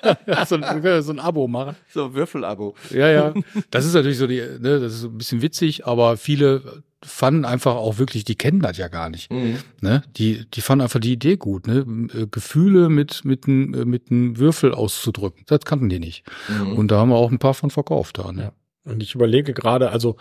so, 0.46 0.54
ein- 0.56 0.62
wir 0.62 0.80
können 0.80 1.02
so 1.02 1.12
ein 1.12 1.18
Abo 1.18 1.48
machen. 1.48 1.76
so 1.88 2.14
Würfelabo. 2.14 2.74
Ja, 2.90 3.09
ja. 3.11 3.35
Das 3.70 3.85
ist 3.85 3.94
natürlich 3.94 4.18
so 4.18 4.26
die, 4.26 4.38
ne, 4.40 4.80
das 4.80 4.94
ist 4.94 5.00
so 5.00 5.09
ein 5.09 5.18
bisschen 5.18 5.42
witzig, 5.42 5.87
aber 5.87 6.16
viele 6.16 6.82
fanden 7.02 7.44
einfach 7.44 7.74
auch 7.74 7.98
wirklich, 7.98 8.24
die 8.24 8.37
kennen 8.37 8.61
das 8.61 8.76
ja 8.78 8.88
gar 8.88 9.11
nicht. 9.11 9.30
Mhm. 9.32 9.59
Ne? 9.80 10.02
Die, 10.16 10.46
die 10.50 10.61
fanden 10.61 10.82
einfach 10.82 11.00
die 11.00 11.12
Idee 11.12 11.37
gut, 11.37 11.66
ne? 11.66 11.85
Äh, 12.14 12.26
Gefühle 12.30 12.88
mit, 12.88 13.24
mit, 13.24 13.46
n- 13.48 13.74
äh, 13.74 13.85
mit 13.85 14.11
einem 14.11 14.38
Würfel 14.38 14.72
auszudrücken. 14.74 15.44
Das 15.46 15.61
kannten 15.61 15.88
die 15.88 15.98
nicht. 16.00 16.24
Mhm. 16.48 16.72
Und 16.74 16.90
da 16.90 16.98
haben 16.98 17.11
wir 17.11 17.16
auch 17.16 17.30
ein 17.30 17.38
paar 17.38 17.54
von 17.54 17.70
verkauft 17.70 18.18
da. 18.18 18.32
Ne? 18.32 18.42
Ja. 18.42 18.52
Und 18.92 19.02
ich 19.02 19.14
überlege 19.14 19.52
gerade, 19.52 19.90
also 19.90 20.16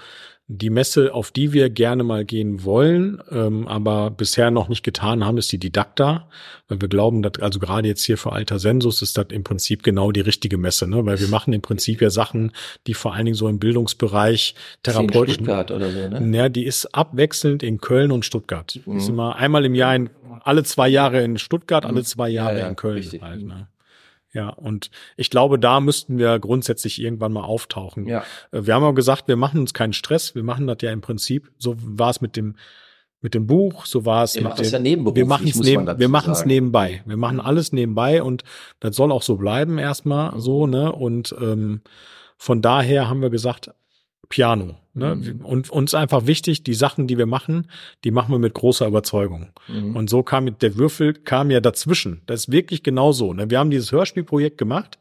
die 0.48 0.70
Messe, 0.70 1.12
auf 1.14 1.32
die 1.32 1.54
wir 1.54 1.72
gerne 1.72 2.04
mal 2.04 2.24
gehen 2.24 2.64
wollen, 2.64 3.20
ähm, 3.32 3.68
aber 3.68 4.12
bisher 4.12 4.52
noch 4.52 4.70
nicht 4.70 4.84
getan 4.84 5.26
haben, 5.26 5.40
ist 5.40 5.52
die 5.52 5.58
Didakta, 5.58 6.30
weil 6.68 6.82
wir 6.82 6.88
glauben, 6.88 7.24
dass 7.24 7.40
also 7.42 7.58
gerade 7.60 7.88
jetzt 7.88 8.04
hier 8.06 8.18
für 8.20 8.32
Alter 8.32 8.60
Sensus 8.60 9.02
ist 9.02 9.18
das 9.18 9.26
im 9.32 9.44
Prinzip 9.44 9.82
genau 9.82 10.12
die 10.12 10.22
richtige 10.22 10.58
Messe, 10.58 10.88
ne? 10.88 11.04
weil 11.04 11.20
wir 11.20 11.30
machen 11.30 11.52
im 11.52 11.62
Prinzip 11.62 12.00
ja 12.00 12.12
Sachen, 12.12 12.52
die 12.86 12.94
vor 12.94 13.16
allen 13.16 13.26
Dingen 13.26 13.36
so 13.36 13.48
im 13.48 13.58
Bildungsbereich 13.58 14.54
in 14.56 14.84
therapeutischen 14.84 15.46
Stuttgart 15.46 15.72
oder 15.72 15.90
so, 15.90 16.08
ne? 16.08 16.38
Ja, 16.38 16.50
die 16.50 16.66
ist 16.66 16.94
abwechselnd 16.94 17.64
in 17.64 17.80
Köln 17.80 18.12
und 18.12 18.24
Stuttgart. 18.24 18.76
Die 18.76 18.80
ist 18.96 19.08
Mhm. 19.08 19.14
immer 19.16 19.36
einmal 19.38 19.66
im 19.66 19.74
Jahr 19.74 19.96
in, 19.96 20.12
alle 20.44 20.64
zwei 20.64 20.90
Jahre 20.90 21.24
in 21.24 21.40
Stuttgart, 21.40 21.86
alle 21.86 22.04
zwei 22.04 22.30
Jahre 22.30 22.54
Ja, 22.54 22.60
ja, 22.66 22.68
in 22.70 22.76
Köln. 22.76 23.04
Halt, 23.22 23.42
ne? 23.44 23.68
Ja, 24.36 24.50
und 24.50 24.92
ich 25.16 25.30
glaube, 25.30 25.58
da 25.58 25.80
müssten 25.80 26.18
wir 26.18 26.40
grundsätzlich 26.40 27.02
irgendwann 27.02 27.32
mal 27.32 27.46
auftauchen. 27.46 28.06
Ja. 28.06 28.24
Äh, 28.52 28.66
Wir 28.66 28.76
haben 28.76 28.84
auch 28.84 28.94
gesagt, 28.94 29.30
wir 29.30 29.38
machen 29.38 29.62
uns 29.62 29.74
keinen 29.74 29.94
Stress. 29.94 30.36
Wir 30.36 30.44
machen 30.44 30.68
das 30.68 30.78
ja 30.82 30.92
im 30.92 31.00
Prinzip. 31.00 31.52
So 31.58 31.76
war 31.80 32.10
es 32.10 32.20
mit 32.20 32.36
dem 32.36 32.56
mit 33.22 33.34
dem 33.34 33.48
Buch, 33.48 33.88
so 33.88 34.06
war 34.06 34.24
es 34.24 34.34
das 34.34 34.58
dem, 34.58 34.72
ja 34.72 34.80
nebenberuflich, 34.80 35.24
wir 35.24 35.28
machen 35.28 35.48
es 35.48 35.56
neben, 35.56 36.00
wir 36.00 36.10
machen 36.10 36.34
es 36.34 36.46
nebenbei. 36.46 37.02
Wir 37.08 37.18
machen 37.18 37.40
alles 37.40 37.72
nebenbei 37.72 38.22
und 38.22 38.44
das 38.82 38.96
soll 38.96 39.12
auch 39.12 39.24
so 39.24 39.38
bleiben 39.38 39.80
erstmal 39.80 40.34
Mhm. 40.34 40.40
so, 40.42 40.68
ne? 40.68 40.92
Und 40.92 41.34
ähm, 41.42 41.82
von 42.38 42.62
daher 42.62 43.10
haben 43.10 43.24
wir 43.24 43.32
gesagt, 43.32 43.72
Piano. 44.30 44.76
Ne? 44.96 45.16
Mhm. 45.16 45.46
Und 45.46 45.70
uns 45.70 45.94
einfach 45.94 46.26
wichtig, 46.26 46.64
die 46.64 46.74
Sachen, 46.74 47.06
die 47.06 47.18
wir 47.18 47.26
machen, 47.26 47.68
die 48.04 48.12
machen 48.12 48.32
wir 48.32 48.40
mit 48.40 48.54
großer 48.54 48.88
Überzeugung. 48.88 49.50
Mhm. 49.68 49.96
Und 49.96 50.10
so 50.10 50.24
kam 50.24 50.46
mit 50.46 50.62
der 50.62 50.78
Würfel 50.78 51.14
kam 51.14 51.52
ja 51.52 51.60
dazwischen. 51.60 52.22
Das 52.26 52.42
ist 52.42 52.52
wirklich 52.52 52.82
genau 52.82 53.12
so. 53.12 53.34
Ne? 53.34 53.50
Wir 53.50 53.60
haben 53.60 53.70
dieses 53.70 53.92
Hörspielprojekt 53.92 54.58
gemacht. 54.58 54.98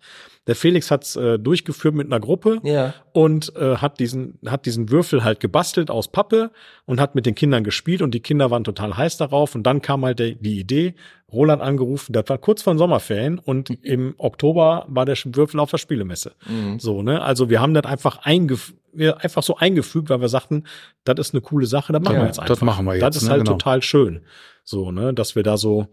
Der 0.47 0.55
Felix 0.55 0.91
hat's 0.91 1.17
äh, 1.17 1.39
durchgeführt 1.39 1.95
mit 1.95 2.07
einer 2.07 2.21
Gruppe 2.21 2.59
Ja. 2.65 2.93
und 3.13 3.57
äh, 3.57 3.77
hat 3.77 3.99
diesen 3.99 4.39
hat 4.47 4.67
diesen 4.67 4.91
Würfel 4.91 5.25
halt 5.25 5.41
gebastelt 5.41 5.91
aus 5.91 6.09
Pappe 6.09 6.51
und 6.85 7.01
hat 7.01 7.15
mit 7.15 7.25
den 7.25 7.35
Kindern 7.35 7.65
gespielt 7.65 8.03
und 8.03 8.13
die 8.13 8.21
Kinder 8.21 8.51
waren 8.51 8.63
total 8.63 8.95
heiß 8.97 9.17
darauf. 9.17 9.55
Und 9.55 9.63
dann 9.63 9.81
kam 9.81 10.05
halt 10.05 10.19
der, 10.19 10.33
die 10.33 10.61
Idee 10.61 10.95
Roland 11.33 11.63
angerufen 11.63 12.13
das 12.13 12.29
war 12.29 12.37
kurz 12.39 12.63
vor 12.63 12.75
den 12.75 12.79
Sommerferien 12.79 13.39
und 13.39 13.71
im 13.83 14.15
Oktober 14.19 14.85
war 14.89 15.05
der 15.07 15.17
Würfel 15.25 15.59
auf 15.61 15.71
der 15.71 15.79
Spielemesse. 15.79 16.33
Mhm. 16.47 16.79
so 16.79 17.03
ne? 17.03 17.23
Also 17.23 17.49
wir 17.49 17.61
haben 17.61 17.73
das 17.75 17.85
einfach 17.87 18.19
eingef 18.19 18.75
wir 18.93 19.25
einfach 19.25 19.43
so 19.43 19.57
eingefügt 19.57 20.11
weil 20.11 20.21
wir 20.21 20.29
sagten 20.29 20.65
das 21.05 21.17
ist 21.19 21.35
eine 21.35 21.41
coole 21.41 21.67
Sache 21.67 21.93
das 21.93 22.03
machen 22.03 22.15
Ja, 22.17 22.21
wir 22.21 22.27
jetzt 22.27 22.39
das 22.39 22.51
einfach. 22.51 22.63
machen 22.67 22.85
wir 22.85 22.93
das 22.99 23.15
jetzt, 23.15 23.17
ist 23.17 23.23
ne, 23.25 23.31
halt 23.31 23.41
genau. 23.45 23.53
total 23.57 23.83
schön. 23.83 24.21
So 24.63 24.93
ne? 24.93 25.15
Dass 25.15 25.35
wir 25.35 25.43
da 25.43 25.57
so 25.57 25.89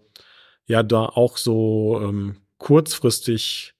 ja 0.67 0.83
da 0.83 1.05
auch 1.05 1.37
so 1.37 1.99
ähm, 2.03 2.35
kurzfristig 2.59 3.73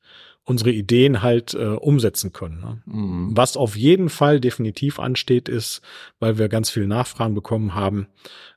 unsere 0.52 0.72
Ideen 0.72 1.24
halt 1.24 1.54
äh, 1.56 1.66
umsetzen 1.66 2.32
können. 2.34 2.60
Ne? 2.60 2.82
Mhm. 2.86 3.30
Was 3.36 3.58
auf 3.58 3.76
jeden 3.76 4.10
Fall 4.10 4.40
definitiv 4.40 5.00
ansteht, 5.00 5.50
ist, 5.50 5.82
weil 6.20 6.38
wir 6.38 6.48
ganz 6.50 6.70
viele 6.70 6.86
Nachfragen 6.88 7.34
bekommen 7.34 7.74
haben, 7.74 8.08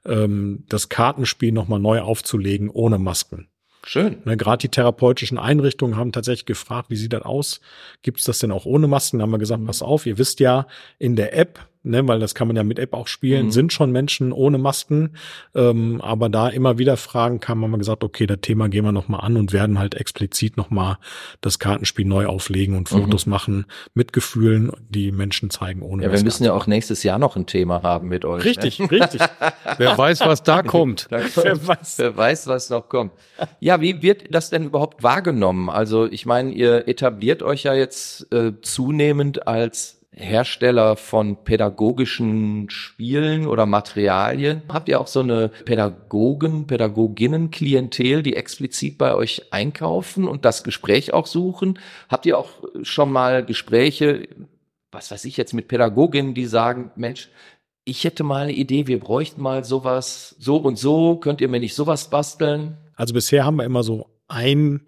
ähm, 0.05 0.65
das 0.69 0.89
Kartenspiel 0.91 1.53
nochmal 1.53 1.81
neu 1.81 2.01
aufzulegen 2.01 2.69
ohne 2.69 2.99
Masken. 2.99 3.49
Schön. 3.87 4.19
Ne, 4.25 4.37
Gerade 4.37 4.63
die 4.63 4.69
therapeutischen 4.71 5.39
Einrichtungen 5.39 5.97
haben 5.97 6.11
tatsächlich 6.13 6.47
gefragt, 6.47 6.91
wie 6.91 6.97
sieht 6.97 7.13
das 7.13 7.23
aus? 7.23 7.61
Gibt 8.03 8.19
es 8.19 8.25
das 8.25 8.39
denn 8.39 8.51
auch 8.51 8.65
ohne 8.67 8.89
Masken? 8.89 9.19
Da 9.19 9.23
haben 9.23 9.31
wir 9.31 9.39
gesagt, 9.39 9.61
Mhm. 9.63 9.67
pass 9.67 9.83
auf, 9.83 10.07
ihr 10.07 10.19
wisst 10.19 10.41
ja, 10.41 10.67
in 10.99 11.17
der 11.17 11.37
App, 11.37 11.59
ne, 11.85 12.07
weil 12.09 12.19
das 12.19 12.35
kann 12.35 12.49
man 12.49 12.57
ja 12.57 12.65
mit 12.65 12.79
App 12.79 12.93
auch 12.95 13.07
spielen, 13.07 13.47
Mhm. 13.47 13.51
sind 13.53 13.73
schon 13.73 13.93
Menschen 13.93 14.33
ohne 14.33 14.59
Masken. 14.59 15.11
Ähm, 15.55 16.01
aber 16.01 16.29
da 16.29 16.49
immer 16.49 16.79
wieder 16.79 16.97
Fragen 16.97 17.39
kamen, 17.41 17.63
haben 17.63 17.71
wir 17.71 17.79
gesagt, 17.79 18.03
okay, 18.03 18.27
das 18.27 18.39
Thema 18.41 18.69
gehen 18.69 18.85
wir 18.85 18.93
nochmal 18.93 19.21
an 19.21 19.37
und 19.37 19.53
werden 19.53 19.79
halt 19.79 19.95
explizit 19.95 20.57
nochmal 20.57 20.97
das 21.41 21.59
Kartenspiel 21.59 22.05
neu 22.07 22.27
auflegen 22.27 22.77
und 22.77 22.89
Fotos 22.89 23.27
machen 23.27 23.67
mit 23.95 24.13
Gefühlen, 24.13 24.73
die 24.89 25.13
Menschen 25.13 25.51
zeigen 25.51 25.83
ohne 25.83 26.03
Ja, 26.03 26.09
wir 26.09 26.13
Maske. 26.15 26.25
müssen 26.25 26.45
ja 26.45 26.53
auch 26.55 26.67
nächstes 26.67 27.03
Jahr 27.03 27.19
noch 27.19 27.37
ein 27.37 27.47
Thema 27.47 27.83
haben 27.83 28.09
mit 28.09 28.25
euch. 28.25 28.45
Richtig, 28.45 28.79
Ne? 28.81 28.91
richtig. 28.91 29.21
Wer 29.79 29.97
weiß, 29.99 30.21
was 30.21 30.43
da 30.43 30.63
kommt. 30.63 31.07
Da- 31.11 31.21
Wer 31.43 31.67
weiß. 31.69 31.99
Wer 31.99 32.17
weiß, 32.17 32.47
was 32.47 32.71
noch 32.71 32.89
kommt. 32.89 33.13
Ja, 33.61 33.81
wie 33.81 34.03
wird 34.03 34.35
das 34.35 34.51
denn 34.51 34.65
überhaupt 34.65 35.03
wahrgenommen? 35.03 35.69
Also 35.69 36.07
ich 36.07 36.27
meine, 36.27 36.51
ihr 36.53 36.89
etabliert 36.89 37.43
euch 37.43 37.65
ja 37.65 37.75
jetzt 37.75 38.33
äh, 38.33 38.53
zunehmend 38.63 39.47
als 39.47 40.01
Hersteller 40.17 40.97
von 40.97 41.43
pädagogischen 41.45 42.71
Spielen 42.71 43.47
oder 43.47 43.67
Materialien. 43.67 44.63
Habt 44.69 44.89
ihr 44.89 45.01
auch 45.01 45.09
so 45.09 45.21
eine 45.21 45.49
Pädagogen, 45.49 46.67
Pädagoginnen-Klientel, 46.67 48.23
die 48.23 48.37
explizit 48.37 48.97
bei 48.97 49.15
euch 49.15 49.53
einkaufen 49.53 50.29
und 50.29 50.45
das 50.45 50.63
Gespräch 50.63 51.13
auch 51.13 51.27
suchen? 51.27 51.79
Habt 52.09 52.27
ihr 52.27 52.39
auch 52.39 52.51
schon 52.83 53.11
mal 53.11 53.45
Gespräche, 53.45 54.29
was 54.93 55.11
weiß 55.11 55.25
ich 55.25 55.37
jetzt, 55.37 55.53
mit 55.53 55.69
Pädagoginnen, 55.69 56.35
die 56.35 56.47
sagen, 56.47 56.93
Mensch, 56.95 57.29
ich 57.85 58.05
hätte 58.05 58.23
mal 58.25 58.45
eine 58.45 58.53
Idee, 58.53 58.87
wir 58.87 59.01
bräuchten 59.01 59.43
mal 59.43 59.65
sowas, 59.65 60.37
so 60.39 60.57
und 60.57 60.79
so, 60.79 61.17
könnt 61.17 61.41
ihr 61.41 61.49
mir 61.49 61.61
nicht 61.61 61.75
sowas 61.75 62.09
basteln? 62.09 62.79
Also 62.95 63.13
bisher 63.13 63.45
haben 63.45 63.57
wir 63.57 63.65
immer 63.65 63.83
so 63.83 64.07
ein, 64.29 64.83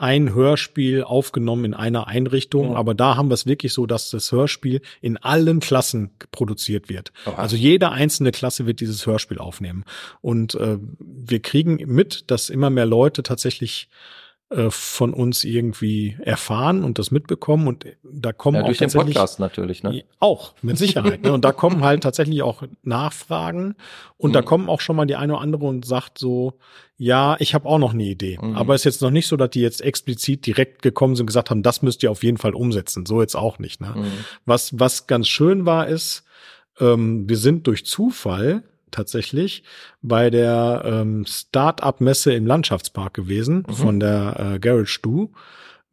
ein 0.00 0.34
Hörspiel 0.34 1.02
aufgenommen 1.04 1.66
in 1.66 1.74
einer 1.74 2.06
Einrichtung, 2.06 2.72
Ja. 2.72 2.76
aber 2.76 2.94
da 2.94 3.16
haben 3.16 3.28
wir 3.28 3.34
es 3.34 3.46
wirklich 3.46 3.72
so, 3.74 3.86
dass 3.86 4.10
das 4.10 4.32
Hörspiel 4.32 4.80
in 5.00 5.16
allen 5.18 5.60
Klassen 5.60 6.10
produziert 6.32 6.88
wird. 6.88 7.12
Aha. 7.26 7.34
Also 7.36 7.56
jede 7.56 7.90
einzelne 7.90 8.32
Klasse 8.32 8.66
wird 8.66 8.80
dieses 8.80 9.06
Hörspiel 9.06 9.38
aufnehmen. 9.38 9.84
Und 10.22 10.54
äh, 10.54 10.78
wir 10.98 11.40
kriegen 11.40 11.76
mit, 11.86 12.30
dass 12.30 12.48
immer 12.48 12.70
mehr 12.70 12.86
Leute 12.86 13.22
tatsächlich 13.22 13.88
von 14.70 15.14
uns 15.14 15.44
irgendwie 15.44 16.16
erfahren 16.24 16.82
und 16.82 16.98
das 16.98 17.12
mitbekommen 17.12 17.68
und 17.68 17.86
da 18.02 18.32
kommen 18.32 18.56
ja, 18.56 18.62
auch 18.62 18.66
durch 18.66 18.78
den 18.78 18.90
Podcast 18.90 19.38
natürlich, 19.38 19.84
ne? 19.84 20.02
auch 20.18 20.54
mit 20.60 20.76
Sicherheit 20.76 21.22
ne? 21.22 21.32
und 21.32 21.44
da 21.44 21.52
kommen 21.52 21.84
halt 21.84 22.02
tatsächlich 22.02 22.42
auch 22.42 22.64
Nachfragen 22.82 23.76
und 24.16 24.32
da 24.32 24.40
Mhm. 24.40 24.44
kommen 24.46 24.68
auch 24.68 24.80
schon 24.80 24.96
mal 24.96 25.06
die 25.06 25.14
eine 25.14 25.34
oder 25.34 25.42
andere 25.42 25.66
und 25.66 25.84
sagt 25.84 26.18
so 26.18 26.54
ja 26.96 27.36
ich 27.38 27.54
habe 27.54 27.68
auch 27.68 27.78
noch 27.78 27.92
eine 27.94 28.02
Idee 28.02 28.38
Mhm. 28.42 28.56
aber 28.56 28.74
ist 28.74 28.82
jetzt 28.84 29.02
noch 29.02 29.12
nicht 29.12 29.28
so 29.28 29.36
dass 29.36 29.50
die 29.50 29.60
jetzt 29.60 29.82
explizit 29.82 30.44
direkt 30.46 30.82
gekommen 30.82 31.14
sind 31.14 31.22
und 31.24 31.26
gesagt 31.28 31.50
haben 31.50 31.62
das 31.62 31.82
müsst 31.82 32.02
ihr 32.02 32.10
auf 32.10 32.24
jeden 32.24 32.38
Fall 32.38 32.54
umsetzen 32.54 33.06
so 33.06 33.20
jetzt 33.20 33.36
auch 33.36 33.60
nicht 33.60 33.80
ne? 33.80 33.94
Mhm. 33.96 34.04
Was, 34.46 34.76
was 34.80 35.06
ganz 35.06 35.28
schön 35.28 35.64
war, 35.64 35.86
ist, 35.86 36.24
ähm, 36.80 37.28
wir 37.28 37.36
sind 37.36 37.68
durch 37.68 37.86
Zufall 37.86 38.64
tatsächlich 38.90 39.62
bei 40.02 40.30
der 40.30 40.82
ähm, 40.84 41.24
Start-up-Messe 41.26 42.32
im 42.34 42.46
Landschaftspark 42.46 43.14
gewesen 43.14 43.64
Mhm. 43.68 43.72
von 43.72 44.00
der 44.00 44.54
äh, 44.54 44.58
Garage 44.58 45.00
Du, 45.02 45.32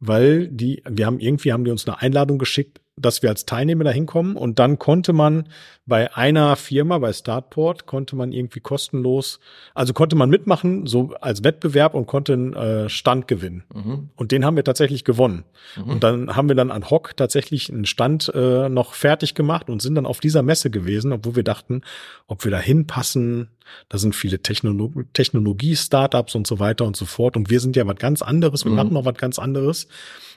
weil 0.00 0.48
die, 0.48 0.82
wir 0.88 1.06
haben 1.06 1.18
irgendwie 1.20 1.52
haben 1.52 1.64
die 1.64 1.70
uns 1.70 1.86
eine 1.86 2.00
Einladung 2.00 2.38
geschickt, 2.38 2.80
dass 3.00 3.22
wir 3.22 3.30
als 3.30 3.46
Teilnehmer 3.46 3.84
da 3.84 3.90
hinkommen 3.90 4.36
und 4.36 4.58
dann 4.58 4.78
konnte 4.78 5.12
man 5.12 5.48
bei 5.86 6.14
einer 6.14 6.54
Firma, 6.56 6.98
bei 6.98 7.12
Startport, 7.12 7.86
konnte 7.86 8.14
man 8.14 8.32
irgendwie 8.32 8.60
kostenlos, 8.60 9.40
also 9.74 9.94
konnte 9.94 10.16
man 10.16 10.28
mitmachen, 10.28 10.86
so 10.86 11.14
als 11.20 11.44
Wettbewerb 11.44 11.94
und 11.94 12.06
konnte 12.06 12.34
einen 12.34 12.52
äh, 12.52 12.88
Stand 12.90 13.26
gewinnen. 13.26 13.64
Mhm. 13.74 14.10
Und 14.14 14.30
den 14.32 14.44
haben 14.44 14.56
wir 14.56 14.64
tatsächlich 14.64 15.04
gewonnen. 15.04 15.44
Mhm. 15.76 15.90
Und 15.90 16.04
dann 16.04 16.36
haben 16.36 16.48
wir 16.48 16.56
dann 16.56 16.70
ad 16.70 16.90
hoc 16.90 17.16
tatsächlich 17.16 17.72
einen 17.72 17.86
Stand 17.86 18.30
äh, 18.34 18.68
noch 18.68 18.92
fertig 18.92 19.34
gemacht 19.34 19.70
und 19.70 19.80
sind 19.80 19.94
dann 19.94 20.04
auf 20.06 20.20
dieser 20.20 20.42
Messe 20.42 20.70
gewesen, 20.70 21.12
obwohl 21.12 21.36
wir 21.36 21.44
dachten, 21.44 21.80
ob 22.26 22.44
wir 22.44 22.50
da 22.50 22.58
hinpassen. 22.58 23.48
Da 23.88 23.98
sind 23.98 24.14
viele 24.14 24.40
Technolo 24.40 24.92
Technologie-Startups 25.14 26.34
und 26.34 26.46
so 26.46 26.58
weiter 26.58 26.84
und 26.84 26.96
so 26.96 27.06
fort. 27.06 27.36
Und 27.36 27.48
wir 27.50 27.60
sind 27.60 27.76
ja 27.76 27.86
was 27.86 27.96
ganz 27.96 28.20
anderes. 28.22 28.64
Wir 28.64 28.70
Mhm. 28.70 28.76
machen 28.76 28.92
noch 28.92 29.04
was 29.06 29.16
ganz 29.16 29.38
anderes. 29.38 29.88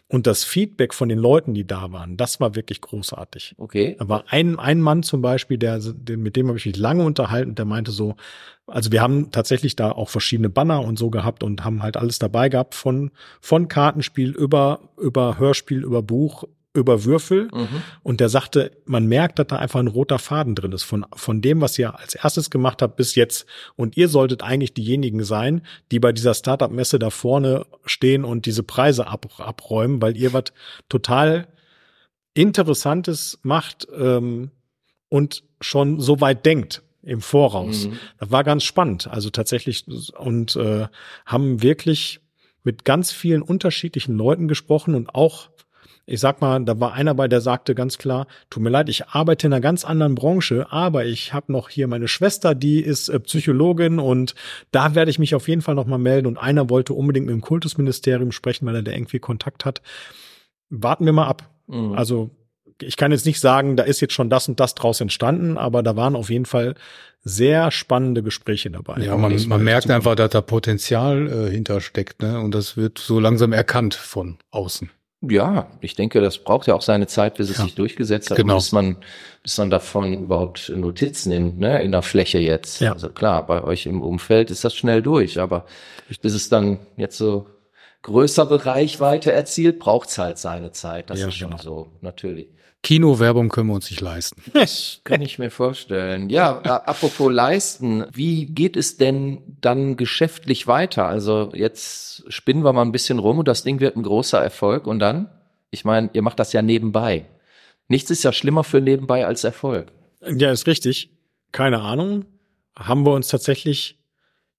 Und 0.08 0.28
das 0.28 0.44
Feedback 0.44 0.94
von 0.94 1.08
den 1.08 1.20
Leuten, 1.20 1.54
die 1.54 1.66
da 1.66 1.94
waren, 1.94 2.18
das 2.18 2.42
war 2.42 2.51
wirklich 2.56 2.82
großartig. 2.82 3.56
Okay. 3.58 3.96
Da 4.00 4.10
war 4.10 4.26
ein, 4.30 4.60
ein 4.60 4.82
Mann 4.82 5.04
zum 5.04 5.22
Beispiel, 5.22 5.58
der, 5.58 5.80
den, 5.80 6.22
mit 6.22 6.36
dem 6.36 6.48
habe 6.48 6.58
ich 6.58 6.66
mich 6.66 6.78
lange 6.78 7.04
unterhalten, 7.04 7.56
der 7.56 7.66
meinte 7.66 7.92
so, 7.92 8.16
also 8.68 8.92
wir 8.92 9.02
haben 9.02 9.32
tatsächlich 9.32 9.76
da 9.76 9.92
auch 9.92 10.10
verschiedene 10.10 10.50
Banner 10.50 10.84
und 10.84 10.98
so 10.98 11.10
gehabt 11.10 11.44
und 11.44 11.64
haben 11.64 11.84
halt 11.84 11.98
alles 11.98 12.20
dabei 12.20 12.50
gehabt, 12.50 12.76
von, 12.76 13.12
von 13.40 13.68
Kartenspiel 13.68 14.32
über, 14.32 14.80
über 14.98 15.38
Hörspiel, 15.38 15.84
über 15.84 16.02
Buch, 16.02 16.46
über 16.74 17.04
Würfel. 17.04 17.50
Mhm. 17.54 17.82
Und 18.04 18.20
der 18.20 18.30
sagte, 18.30 18.72
man 18.86 19.08
merkt, 19.08 19.40
dass 19.40 19.48
da 19.48 19.58
einfach 19.58 19.80
ein 19.80 19.88
roter 19.88 20.20
Faden 20.20 20.56
drin 20.56 20.72
ist, 20.72 20.84
von, 20.84 21.06
von 21.14 21.42
dem, 21.42 21.62
was 21.62 21.78
ihr 21.78 21.98
als 22.00 22.16
erstes 22.16 22.50
gemacht 22.50 22.82
habt 22.82 22.96
bis 22.96 23.16
jetzt. 23.16 23.46
Und 23.76 23.98
ihr 23.98 24.08
solltet 24.08 24.42
eigentlich 24.44 24.74
diejenigen 24.74 25.24
sein, 25.24 25.62
die 25.92 26.00
bei 26.00 26.12
dieser 26.12 26.34
Startup-Messe 26.34 27.00
da 27.00 27.10
vorne 27.10 27.66
stehen 27.86 28.24
und 28.24 28.46
diese 28.46 28.64
Preise 28.64 29.08
ab, 29.08 29.28
abräumen, 29.38 30.02
weil 30.02 30.16
ihr 30.16 30.34
was 30.34 30.46
total 30.88 31.48
Interessantes 32.34 33.40
macht 33.44 33.88
ähm, 33.98 34.52
und 35.10 35.44
schon 35.60 36.00
so 36.00 36.22
weit 36.22 36.46
denkt 36.46 36.82
im 37.04 37.22
Voraus. 37.22 37.88
Mhm. 37.88 38.00
Das 38.20 38.32
war 38.32 38.44
ganz 38.44 38.64
spannend. 38.64 39.08
Also 39.08 39.30
tatsächlich 39.30 39.86
und 40.18 40.56
äh, 40.56 40.88
haben 41.26 41.62
wirklich 41.62 42.22
mit 42.64 42.86
ganz 42.86 43.12
vielen 43.12 43.42
unterschiedlichen 43.42 44.16
Leuten 44.16 44.48
gesprochen 44.48 44.94
und 44.94 45.16
auch, 45.16 45.50
ich 46.06 46.20
sag 46.20 46.42
mal, 46.42 46.64
da 46.64 46.80
war 46.80 46.94
einer 46.94 47.16
bei, 47.16 47.28
der 47.28 47.42
sagte 47.42 47.74
ganz 47.74 47.98
klar, 47.98 48.28
tut 48.50 48.62
mir 48.62 48.70
leid, 48.70 48.90
ich 48.90 49.08
arbeite 49.08 49.48
in 49.48 49.54
einer 49.54 49.62
ganz 49.62 49.84
anderen 49.84 50.16
Branche, 50.16 50.72
aber 50.72 51.06
ich 51.06 51.34
habe 51.34 51.52
noch 51.52 51.70
hier 51.70 51.88
meine 51.88 52.08
Schwester, 52.08 52.54
die 52.54 52.82
ist 52.82 53.10
äh, 53.10 53.20
Psychologin 53.20 54.00
und 54.00 54.36
da 54.72 54.94
werde 54.94 55.10
ich 55.10 55.20
mich 55.20 55.34
auf 55.34 55.48
jeden 55.48 55.62
Fall 55.62 55.76
noch 55.76 55.88
mal 55.88 55.98
melden. 55.98 56.28
Und 56.28 56.38
einer 56.38 56.70
wollte 56.70 56.94
unbedingt 56.94 57.26
mit 57.26 57.34
dem 57.34 57.42
Kultusministerium 57.42 58.32
sprechen, 58.32 58.66
weil 58.68 58.76
er 58.76 58.84
da 58.84 58.92
irgendwie 58.92 59.20
Kontakt 59.20 59.66
hat. 59.66 59.82
Warten 60.70 61.06
wir 61.06 61.14
mal 61.14 61.28
ab. 61.28 61.51
Mhm. 61.68 61.94
Also 61.94 62.30
ich 62.82 62.98
kann 62.98 63.12
jetzt 63.12 63.26
nicht 63.26 63.40
sagen, 63.40 63.76
da 63.76 63.84
ist 63.84 64.00
jetzt 64.02 64.14
schon 64.14 64.30
das 64.30 64.48
und 64.48 64.60
das 64.60 64.74
draus 64.76 65.02
entstanden, 65.02 65.58
aber 65.58 65.84
da 65.84 65.96
waren 65.96 66.16
auf 66.16 66.30
jeden 66.30 66.46
Fall 66.46 66.76
sehr 67.24 67.70
spannende 67.70 68.24
Gespräche 68.24 68.72
dabei. 68.72 69.02
Ja, 69.02 69.16
man, 69.16 69.36
man 69.48 69.64
merkt 69.64 69.90
einfach, 69.92 70.16
dass 70.16 70.32
da 70.32 70.42
Potenzial 70.42 71.28
äh, 71.28 71.52
hintersteckt, 71.52 72.24
ne? 72.24 72.40
Und 72.40 72.56
das 72.56 72.78
wird 72.78 72.98
so 72.98 73.20
langsam 73.20 73.54
erkannt 73.54 73.94
von 73.94 74.38
außen. 74.50 74.90
Ja, 75.30 75.68
ich 75.82 75.94
denke, 75.94 76.20
das 76.20 76.40
braucht 76.40 76.66
ja 76.66 76.74
auch 76.74 76.82
seine 76.82 77.06
Zeit, 77.06 77.36
bis 77.36 77.52
es 77.52 77.58
Ja. 77.60 77.66
sich 77.66 77.76
durchgesetzt 77.76 78.32
hat, 78.32 78.38
Genau. 78.38 78.56
bis 78.56 78.72
man, 78.72 78.98
bis 79.44 79.56
man 79.60 79.70
davon 79.70 80.14
überhaupt 80.24 80.74
Notiz 80.76 81.28
nimmt, 81.28 81.60
ne, 81.60 81.84
in 81.84 81.92
der 81.92 82.02
Fläche 82.02 82.40
jetzt. 82.40 82.82
Ja. 82.82 82.94
Also 82.94 83.10
klar, 83.10 83.46
bei 83.46 83.64
euch 83.64 83.86
im 83.86 84.02
Umfeld 84.02 84.50
ist 84.50 84.64
das 84.64 84.74
schnell 84.76 85.04
durch, 85.04 85.40
aber 85.40 85.66
bis 86.24 86.34
es 86.34 86.50
dann 86.50 86.80
jetzt 86.98 87.18
so 87.20 87.46
größere 88.04 88.66
Reichweite 88.66 89.32
erzielt, 89.32 89.80
braucht's 89.80 90.18
halt 90.18 90.38
seine 90.38 90.72
Zeit. 90.72 91.10
Das 91.10 91.20
Ja, 91.20 91.28
ist 91.28 91.36
schon 91.36 91.52
genau. 91.52 91.62
so, 91.62 91.88
natürlich. 92.02 92.48
Kinowerbung 92.84 93.50
können 93.50 93.68
wir 93.68 93.76
uns 93.76 93.92
nicht 93.92 94.02
leisten. 94.02 94.42
Das 94.54 95.02
kann 95.04 95.22
ich 95.22 95.38
mir 95.38 95.52
vorstellen. 95.52 96.30
Ja, 96.30 96.60
apropos 96.62 97.32
leisten, 97.32 98.06
wie 98.12 98.48
geht 98.48 98.76
es 98.76 98.98
denn 98.98 99.42
dann 99.62 99.98
geschäftlich 99.98 100.66
weiter? 100.68 101.06
Also 101.06 101.52
jetzt 101.54 102.24
spinnen 102.32 102.64
wir 102.64 102.74
mal 102.74 102.82
ein 102.82 102.92
bisschen 102.92 103.20
rum 103.20 103.40
und 103.40 103.48
das 103.48 103.64
Ding 103.64 103.80
wird 103.80 103.96
ein 103.96 104.04
großer 104.04 104.42
Erfolg 104.42 104.88
und 104.88 105.00
dann? 105.00 105.30
Ich 105.70 105.86
meine, 105.86 106.10
ihr 106.14 106.24
macht 106.24 106.40
das 106.40 106.54
ja 106.54 106.62
nebenbei. 106.64 107.26
Nichts 107.88 108.10
ist 108.10 108.24
ja 108.24 108.34
schlimmer 108.34 108.64
für 108.64 108.82
nebenbei 108.82 109.26
als 109.28 109.44
Erfolg. 109.44 109.92
Ja, 110.28 110.52
ist 110.52 110.66
richtig. 110.66 111.12
Keine 111.52 111.82
Ahnung. 111.82 112.26
Haben 112.76 113.06
wir 113.06 113.14
uns 113.14 113.28
tatsächlich 113.28 114.00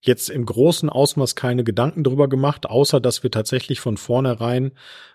jetzt 0.03 0.29
im 0.29 0.45
großen 0.45 0.91
Ausmaß 0.91 1.35
keine 1.37 1.65
Gedanken 1.65 2.05
drüber 2.05 2.29
gemacht, 2.29 2.67
außer 2.67 3.01
dass 3.01 3.23
wir 3.23 3.31
tatsächlich 3.31 3.81
von 3.81 3.97
vornherein 3.97 4.73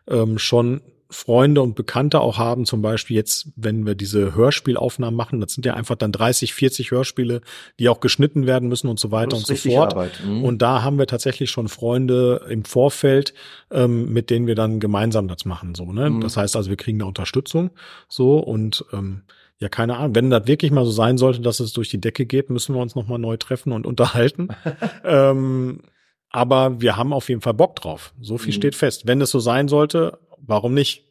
ähm, 0.08 0.39
schon 0.39 0.82
Freunde 1.10 1.62
und 1.62 1.76
Bekannte 1.76 2.19
auch 2.19 2.38
haben, 2.38 2.65
zum 2.65 2.82
Beispiel 2.82 3.15
jetzt, 3.15 3.50
wenn 3.56 3.86
wir 3.86 3.95
diese 3.95 4.36
Hörspielaufnahmen 4.36 5.15
machen, 5.15 5.39
das 5.39 5.54
sind 5.54 5.65
ja 5.65 5.73
einfach 5.73 5.95
dann 5.95 6.12
30, 6.12 6.54
40 6.54 6.91
Hörspiele, 6.91 7.41
die 7.80 7.88
auch 7.88 8.02
geschnitten 8.02 8.45
werden 8.45 8.67
müssen 8.67 8.89
und 8.89 9.00
so 9.00 9.10
weiter 9.12 9.38
und 9.38 9.45
so 9.45 9.56
fort. 9.56 9.95
Mhm. 10.26 10.43
Und 10.43 10.62
da 10.62 10.84
haben 10.84 10.97
wir 11.00 11.08
tatsächlich 11.08 11.50
schon 11.50 11.69
Freunde 11.69 12.45
im 12.50 12.65
Vorfeld, 12.65 13.34
ähm, 13.71 14.12
mit 14.12 14.30
denen 14.30 14.47
wir 14.47 14.56
dann 14.56 14.80
gemeinsam 14.80 15.30
das 15.30 15.45
machen. 15.45 15.76
So, 15.76 15.93
ne? 15.93 16.10
Mhm. 16.10 16.21
Das 16.21 16.36
heißt 16.36 16.58
also, 16.58 16.69
wir 16.69 16.78
kriegen 16.78 17.00
da 17.00 17.06
Unterstützung. 17.06 17.71
So 18.10 18.39
und 18.39 18.84
ähm, 18.91 19.21
ja, 19.60 19.70
keine 19.70 19.98
Ahnung. 19.98 20.15
Wenn 20.15 20.30
das 20.30 20.48
wirklich 20.48 20.72
mal 20.72 20.86
so 20.86 20.91
sein 20.91 21.17
sollte, 21.17 21.41
dass 21.41 21.60
es 21.60 21.74
durch 21.74 21.89
die 21.89 22.00
Decke 22.02 22.26
geht, 22.26 22.50
müssen 22.50 22.76
wir 22.76 22.82
uns 22.82 22.96
nochmal 22.96 23.20
neu 23.20 23.38
treffen 23.38 23.72
und 23.72 23.86
unterhalten. 23.88 24.50
ähm, 25.04 25.82
aber 26.30 26.82
wir 26.82 26.98
haben 26.98 27.13
auf 27.13 27.30
jeden 27.30 27.41
Fall 27.41 27.54
Bock 27.54 27.76
drauf. 27.76 28.13
So 28.22 28.38
viel 28.38 28.50
Mhm. 28.50 28.58
steht 28.58 28.76
fest. 28.76 29.08
Wenn 29.08 29.22
es 29.22 29.32
so 29.32 29.39
sein 29.39 29.67
sollte, 29.67 30.20
warum 30.39 30.74
nicht? 30.74 31.06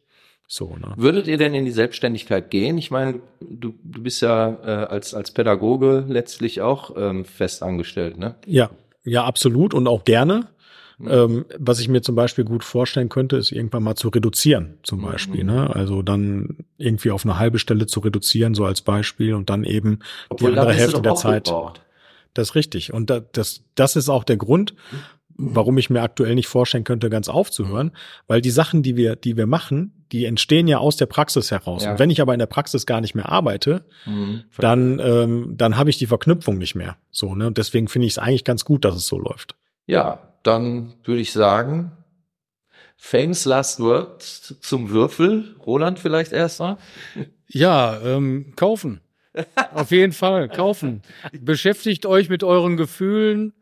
So, 0.47 0.77
ne? 0.77 0.93
Würdet 0.95 1.27
ihr 1.27 1.37
denn 1.37 1.53
in 1.53 1.65
die 1.65 1.71
Selbstständigkeit 1.71 2.49
gehen? 2.49 2.77
Ich 2.77 2.89
meine, 2.89 3.19
du, 3.41 3.73
du 3.83 4.01
bist 4.01 4.21
ja 4.21 4.57
äh, 4.63 4.85
als, 4.85 5.13
als 5.13 5.31
Pädagoge 5.31 6.05
letztlich 6.07 6.61
auch 6.61 6.95
ähm, 6.95 7.25
fest 7.25 7.61
angestellt, 7.63 8.17
ne? 8.17 8.35
Ja, 8.45 8.69
ja, 9.03 9.25
absolut 9.25 9.73
und 9.73 9.87
auch 9.87 10.05
gerne. 10.05 10.47
Mhm. 10.99 11.07
Ähm, 11.09 11.45
was 11.59 11.79
ich 11.79 11.89
mir 11.89 12.01
zum 12.01 12.15
Beispiel 12.15 12.43
gut 12.43 12.63
vorstellen 12.63 13.09
könnte, 13.09 13.37
ist 13.37 13.51
irgendwann 13.51 13.83
mal 13.83 13.95
zu 13.95 14.09
reduzieren, 14.09 14.77
zum 14.83 14.99
Mhm. 14.99 15.03
Beispiel. 15.05 15.43
Ne? 15.43 15.73
Also 15.75 16.01
dann 16.01 16.57
irgendwie 16.77 17.11
auf 17.11 17.23
eine 17.25 17.37
halbe 17.37 17.59
Stelle 17.59 17.85
zu 17.85 17.99
reduzieren, 17.99 18.55
so 18.55 18.65
als 18.65 18.81
Beispiel, 18.81 19.33
und 19.35 19.49
dann 19.49 19.63
eben 19.63 19.99
die 20.39 20.43
da 20.43 20.49
andere 20.49 20.73
Hälfte 20.73 21.01
der 21.01 21.15
Zeit. 21.15 21.45
gebraucht. 21.45 21.81
Das 22.33 22.49
ist 22.49 22.55
richtig. 22.55 22.93
Und 22.93 23.09
da, 23.09 23.19
das, 23.19 23.63
das 23.75 23.95
ist 23.95 24.09
auch 24.09 24.23
der 24.23 24.37
Grund, 24.37 24.73
warum 25.39 25.77
ich 25.77 25.91
mir 25.91 26.01
aktuell 26.01 26.33
nicht 26.33 26.47
vorstellen 26.47 26.83
könnte, 26.83 27.11
ganz 27.11 27.29
aufzuhören, 27.29 27.91
weil 28.25 28.41
die 28.41 28.49
Sachen, 28.49 28.81
die 28.81 28.95
wir, 28.95 29.15
die 29.15 29.37
wir 29.37 29.45
machen, 29.45 29.93
die 30.11 30.25
entstehen 30.25 30.67
ja 30.67 30.79
aus 30.79 30.97
der 30.97 31.05
Praxis 31.05 31.51
heraus. 31.51 31.83
Ja. 31.83 31.91
Und 31.91 31.99
wenn 31.99 32.09
ich 32.09 32.21
aber 32.21 32.33
in 32.33 32.39
der 32.39 32.45
Praxis 32.47 32.87
gar 32.87 33.01
nicht 33.01 33.13
mehr 33.13 33.29
arbeite, 33.29 33.85
Mhm. 34.07 34.43
dann, 34.57 34.99
ähm, 34.99 35.53
dann 35.55 35.77
habe 35.77 35.91
ich 35.91 35.97
die 35.99 36.07
Verknüpfung 36.07 36.57
nicht 36.57 36.73
mehr. 36.73 36.97
So, 37.11 37.35
ne? 37.35 37.45
Und 37.45 37.59
deswegen 37.59 37.87
finde 37.87 38.07
ich 38.07 38.13
es 38.13 38.17
eigentlich 38.17 38.45
ganz 38.45 38.65
gut, 38.65 38.83
dass 38.83 38.95
es 38.95 39.05
so 39.05 39.19
läuft. 39.19 39.55
Ja, 39.85 40.26
dann 40.43 40.93
würde 41.03 41.21
ich 41.21 41.31
sagen, 41.31 41.91
famous 42.97 43.45
last 43.45 43.79
words 43.79 44.55
zum 44.61 44.89
Würfel. 44.89 45.55
Roland 45.65 45.99
vielleicht 45.99 46.31
erstmal. 46.31 46.77
Ja, 47.47 47.99
ähm, 48.01 48.53
kaufen. 48.55 49.01
Auf 49.73 49.91
jeden 49.91 50.13
Fall, 50.13 50.49
kaufen. 50.49 51.01
Beschäftigt 51.39 52.05
euch 52.05 52.29
mit 52.29 52.43
euren 52.43 52.75
Gefühlen, 52.75 53.53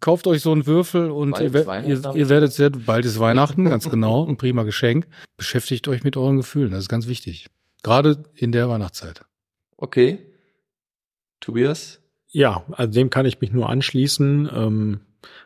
kauft 0.00 0.26
euch 0.26 0.42
so 0.42 0.52
einen 0.52 0.66
Würfel 0.66 1.10
und 1.10 1.38
ihr, 1.38 1.54
ihr, 1.84 2.14
ihr 2.14 2.28
werdet 2.28 2.52
sehr, 2.52 2.70
bald 2.70 3.04
ist 3.04 3.18
Weihnachten, 3.18 3.64
ganz 3.66 3.88
genau, 3.88 4.26
ein 4.26 4.36
prima 4.36 4.64
Geschenk. 4.64 5.06
Beschäftigt 5.36 5.86
euch 5.88 6.02
mit 6.02 6.16
euren 6.16 6.36
Gefühlen, 6.36 6.72
das 6.72 6.80
ist 6.80 6.88
ganz 6.88 7.06
wichtig. 7.06 7.46
Gerade 7.82 8.24
in 8.34 8.52
der 8.52 8.68
Weihnachtszeit. 8.68 9.24
Okay. 9.76 10.18
Tobias? 11.40 12.00
Ja, 12.28 12.64
also 12.72 12.92
dem 12.92 13.10
kann 13.10 13.26
ich 13.26 13.40
mich 13.40 13.52
nur 13.52 13.68
anschließen. 13.68 14.50
Ähm, 14.52 15.00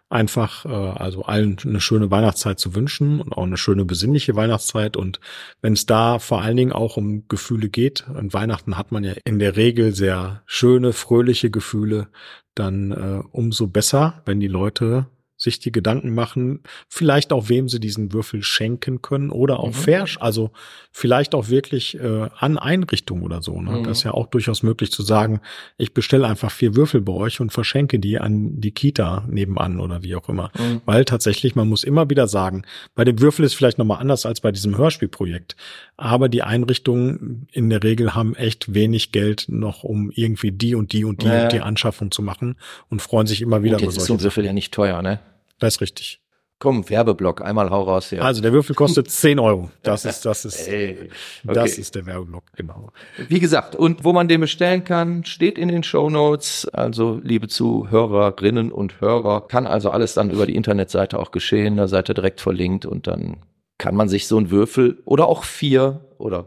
einfach, 0.09 0.65
äh, 0.65 0.69
also 0.69 1.23
allen 1.23 1.57
eine 1.65 1.81
schöne 1.81 2.11
Weihnachtszeit 2.11 2.59
zu 2.59 2.75
wünschen 2.75 3.21
und 3.21 3.33
auch 3.33 3.45
eine 3.45 3.57
schöne 3.57 3.85
besinnliche 3.85 4.37
Weihnachtszeit. 4.37 4.97
Und 4.97 5.21
wenn 5.63 5.73
es 5.73 5.87
da 5.87 6.19
vor 6.19 6.43
allen 6.43 6.57
Dingen 6.57 6.73
auch 6.73 6.97
um 6.97 7.27
Gefühle 7.29 7.69
geht, 7.69 8.07
und 8.09 8.35
Weihnachten 8.35 8.77
hat 8.77 8.93
man 8.93 9.05
ja 9.05 9.15
in 9.25 9.39
der 9.39 9.57
Regel 9.57 9.95
sehr 9.95 10.43
schöne, 10.47 10.93
fröhliche 10.93 11.51
Gefühle, 11.51 12.09
dann 12.55 12.91
äh, 12.91 13.23
umso 13.31 13.69
besser, 13.69 14.23
wenn 14.25 14.41
die 14.41 14.49
Leute 14.49 15.07
sich 15.43 15.59
die 15.59 15.73
Gedanken 15.73 16.15
machen, 16.15 16.61
vielleicht 16.89 17.33
auch 17.33 17.49
wem 17.49 17.69
sie 17.71 17.81
diesen 17.81 18.13
Würfel 18.13 18.43
schenken 18.43 19.01
können 19.01 19.31
oder 19.31 19.59
auch 19.61 19.69
Mhm. 19.69 19.73
fair, 19.73 20.05
also 20.21 20.51
vielleicht 20.93 21.35
auch 21.35 21.49
wirklich 21.49 21.99
äh, 21.99 22.29
an 22.39 22.59
Einrichtungen 22.59 23.23
oder 23.25 23.41
so. 23.41 23.59
Ne? 23.61 23.79
Mhm. 23.79 23.85
Das 23.85 23.99
ist 23.99 24.05
ja 24.05 24.13
auch 24.13 24.27
durchaus 24.27 24.63
möglich 24.63 24.93
zu 24.93 25.03
sagen, 25.03 25.41
ich 25.79 25.95
bestelle 25.95 26.27
einfach 26.27 26.51
vier 26.51 26.77
Würfel 26.77 27.01
bei 27.01 27.15
euch 27.15 27.41
und 27.41 27.53
verschenke 27.53 27.99
die 27.99 28.19
an 28.19 28.61
die 28.61 28.71
Kita 28.73 29.25
nebenan 29.29 29.81
oder 29.81 30.03
wie 30.03 30.15
auch 30.15 30.29
immer. 30.29 30.51
Mhm. 30.59 30.83
Weil 30.85 31.07
tatsächlich, 31.07 31.55
man 31.55 31.69
muss 31.69 31.85
immer 31.85 32.11
wieder 32.11 32.29
sagen, 32.29 32.65
bei 32.95 33.05
dem 33.05 33.19
Würfel 33.21 33.47
ist 33.47 33.55
vielleicht 33.55 33.79
nochmal 33.79 33.99
anders 34.01 34.27
als 34.27 34.43
bei 34.43 34.53
diesem 34.53 34.77
Hörspielprojekt. 34.77 35.57
Aber 35.97 36.29
die 36.29 36.43
Einrichtungen 36.43 37.47
in 37.53 37.71
der 37.71 37.83
Regel 37.83 38.15
haben 38.15 38.35
echt 38.35 38.75
wenig 38.75 39.11
Geld 39.13 39.47
noch, 39.49 39.85
um 39.85 40.11
irgendwie 40.15 40.53
die 40.53 40.75
und 40.75 40.93
die 40.93 41.05
und 41.07 41.23
die 41.23 41.27
Ja. 41.29 41.45
und 41.45 41.53
die 41.53 41.61
Anschaffung 41.61 42.11
zu 42.11 42.21
machen 42.21 42.57
und 42.91 43.01
freuen 43.01 43.27
sich 43.27 43.41
immer 43.41 43.63
wieder 43.63 43.77
Gut, 43.77 43.85
über 43.85 43.93
jetzt 43.93 44.03
ist 44.03 44.07
so 44.07 44.15
ein 44.15 44.21
Würfel 44.23 44.45
ja 44.45 44.53
nicht 44.53 44.73
teuer, 44.75 45.01
ne? 45.01 45.19
Das 45.61 45.75
ist 45.77 45.81
richtig. 45.81 46.21
Komm, 46.63 46.91
Werbeblock, 46.91 47.41
einmal 47.41 47.71
hau 47.71 47.85
raus 47.85 48.11
hier. 48.11 48.23
Also 48.23 48.43
der 48.43 48.53
Würfel 48.53 48.75
kostet 48.75 49.11
10 49.11 49.39
Euro. 49.39 49.71
Das 49.83 50.05
ist, 50.05 50.27
das 50.27 50.45
ist, 50.45 50.69
Ey, 50.69 51.09
das 51.43 51.73
okay. 51.73 51.81
ist 51.81 51.95
der 51.95 52.05
Werbeblock, 52.05 52.45
genau. 52.55 52.93
Wie 53.29 53.41
gesagt, 53.41 53.77
und 53.77 54.05
wo 54.05 54.13
man 54.13 54.29
den 54.29 54.43
bestellen 54.43 54.85
kann, 54.85 55.25
steht 55.25 55.57
in 55.57 55.69
den 55.69 55.83
Show 55.83 56.11
Notes. 56.11 56.69
Also, 56.69 57.19
liebe 57.25 57.49
Zuhörerinnen 57.49 58.73
und 58.73 59.01
Hörer, 59.01 59.49
kann 59.49 59.67
also 59.67 59.91
alles 59.91 60.13
dann 60.15 60.31
über 60.31 60.47
die 60.47 60.55
Internetseite 60.55 61.19
auch 61.19 61.31
geschehen. 61.31 61.77
Da 61.79 61.89
seid 61.89 62.11
ihr 62.11 62.15
direkt 62.15 62.43
verlinkt 62.43 62.85
und 62.85 63.07
dann 63.07 63.39
kann 63.79 63.95
man 63.97 64.11
sich 64.11 64.27
so 64.27 64.37
einen 64.37 64.51
Würfel 64.51 65.01
oder 65.07 65.29
auch 65.29 65.45
vier 65.45 66.05
oder 66.19 66.45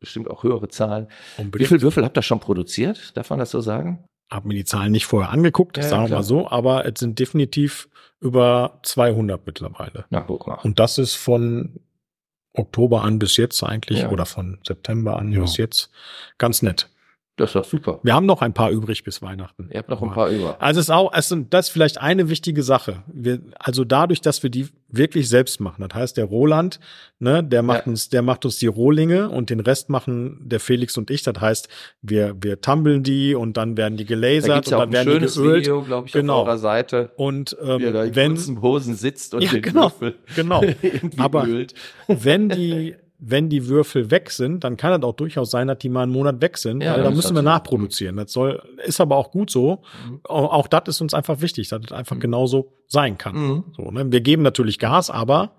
bestimmt 0.00 0.30
auch 0.30 0.42
höhere 0.44 0.68
Zahlen. 0.68 1.08
Wie 1.36 1.42
Unbedingt. 1.42 1.68
viele 1.68 1.82
Würfel 1.82 2.04
habt 2.04 2.16
ihr 2.16 2.22
schon 2.22 2.40
produziert? 2.40 3.14
Darf 3.16 3.28
man 3.28 3.38
das 3.38 3.50
so 3.50 3.60
sagen? 3.60 4.02
Hab 4.30 4.46
mir 4.46 4.54
die 4.54 4.64
Zahlen 4.64 4.92
nicht 4.92 5.04
vorher 5.04 5.30
angeguckt, 5.30 5.76
Ja, 5.76 5.82
sagen 5.82 6.08
wir 6.08 6.16
mal 6.16 6.22
so, 6.22 6.48
aber 6.48 6.86
es 6.86 6.98
sind 7.00 7.18
definitiv 7.18 7.90
über 8.22 8.78
200 8.84 9.44
mittlerweile. 9.46 10.04
Na, 10.10 10.20
guck 10.20 10.46
mal. 10.46 10.54
Und 10.62 10.78
das 10.78 10.98
ist 10.98 11.14
von 11.14 11.80
Oktober 12.54 13.02
an 13.02 13.18
bis 13.18 13.36
jetzt 13.36 13.62
eigentlich 13.62 14.00
Ja. 14.02 14.10
oder 14.10 14.26
von 14.26 14.58
September 14.66 15.16
an 15.18 15.32
Ja. 15.32 15.40
bis 15.40 15.56
jetzt 15.56 15.90
ganz 16.38 16.62
nett. 16.62 16.88
Das 17.36 17.48
ist 17.50 17.54
doch 17.54 17.64
super. 17.64 17.98
Wir 18.02 18.12
haben 18.14 18.26
noch 18.26 18.42
ein 18.42 18.52
paar 18.52 18.70
übrig 18.70 19.04
bis 19.04 19.22
Weihnachten. 19.22 19.68
Ihr 19.72 19.78
habt 19.78 19.88
noch 19.88 20.02
ein 20.02 20.10
paar 20.10 20.28
über. 20.28 20.60
Also 20.60 20.80
es 20.80 20.86
ist 20.86 20.90
auch, 20.90 21.10
sind, 21.22 21.54
das 21.54 21.66
ist 21.68 21.72
vielleicht 21.72 21.98
eine 21.98 22.28
wichtige 22.28 22.62
Sache. 22.62 23.04
Wir, 23.06 23.40
also 23.58 23.84
dadurch, 23.84 24.20
dass 24.20 24.42
wir 24.42 24.50
die 24.50 24.68
wirklich 24.88 25.30
selbst 25.30 25.58
machen. 25.58 25.82
Das 25.88 25.98
heißt, 25.98 26.16
der 26.18 26.26
Roland, 26.26 26.78
ne, 27.20 27.42
der 27.42 27.62
macht 27.62 27.86
Ja. 27.86 27.90
uns, 27.92 28.10
der 28.10 28.20
macht 28.20 28.44
uns 28.44 28.58
die 28.58 28.66
Rohlinge 28.66 29.30
und 29.30 29.48
den 29.48 29.60
Rest 29.60 29.88
machen 29.88 30.40
der 30.42 30.60
Felix 30.60 30.98
und 30.98 31.10
ich. 31.10 31.22
Das 31.22 31.40
heißt, 31.40 31.68
wir, 32.02 32.36
wir 32.38 32.60
tumbeln 32.60 33.02
die 33.02 33.34
und 33.34 33.56
dann 33.56 33.78
werden 33.78 33.96
die 33.96 34.04
Da 34.04 34.08
gelasert 34.14 34.68
ja 34.70 34.76
und 34.76 34.80
dann 34.80 34.88
ein 34.90 34.92
werden 34.92 35.06
die 35.08 35.12
schönes 35.14 35.34
geölt. 35.36 35.64
Video, 35.64 35.82
glaube 35.82 36.08
ich, 36.08 36.12
Genau. 36.12 36.42
auf 36.42 36.48
eurer 36.48 36.58
Seite. 36.58 37.12
Und 37.16 37.56
Wie 37.62 37.84
er 37.84 37.92
da 37.92 38.02
ähm, 38.02 38.08
in 38.10 38.14
wenn, 38.14 38.60
Hosen 38.62 38.94
sitzt 38.94 39.32
und 39.32 39.40
Ja, 39.42 39.52
den 39.52 39.62
genau. 39.62 39.84
Würfel 39.84 40.16
genau, 40.36 40.62
Aber- 41.16 41.46
ölt. 41.46 41.72
wenn 42.08 42.50
die, 42.50 42.94
wenn 43.24 43.48
die 43.48 43.68
Würfel 43.68 44.10
weg 44.10 44.30
sind, 44.30 44.64
dann 44.64 44.76
kann 44.76 44.92
es 45.00 45.06
auch 45.06 45.14
durchaus 45.14 45.52
sein, 45.52 45.68
dass 45.68 45.78
die 45.78 45.88
mal 45.88 46.02
einen 46.02 46.12
Monat 46.12 46.40
weg 46.40 46.58
sind, 46.58 46.82
Ja, 46.82 46.94
weil 46.94 47.02
da 47.04 47.08
das 47.10 47.14
müssen 47.14 47.36
wir 47.36 47.42
nachproduzieren. 47.42 48.16
Das 48.16 48.32
soll, 48.32 48.60
ist 48.84 49.00
aber 49.00 49.16
auch 49.16 49.30
gut 49.30 49.48
so. 49.48 49.84
Mhm. 50.08 50.20
Auch, 50.24 50.66
das 50.66 50.82
ist 50.88 51.00
uns 51.00 51.14
einfach 51.14 51.40
wichtig, 51.40 51.68
dass 51.68 51.82
es 51.84 51.92
einfach 51.92 52.18
genauso 52.18 52.72
sein 52.88 53.18
kann. 53.18 53.36
Mhm. 53.36 53.64
So, 53.76 53.90
ne? 53.92 54.10
Wir 54.10 54.22
geben 54.22 54.42
natürlich 54.42 54.80
Gas, 54.80 55.08
aber 55.08 55.52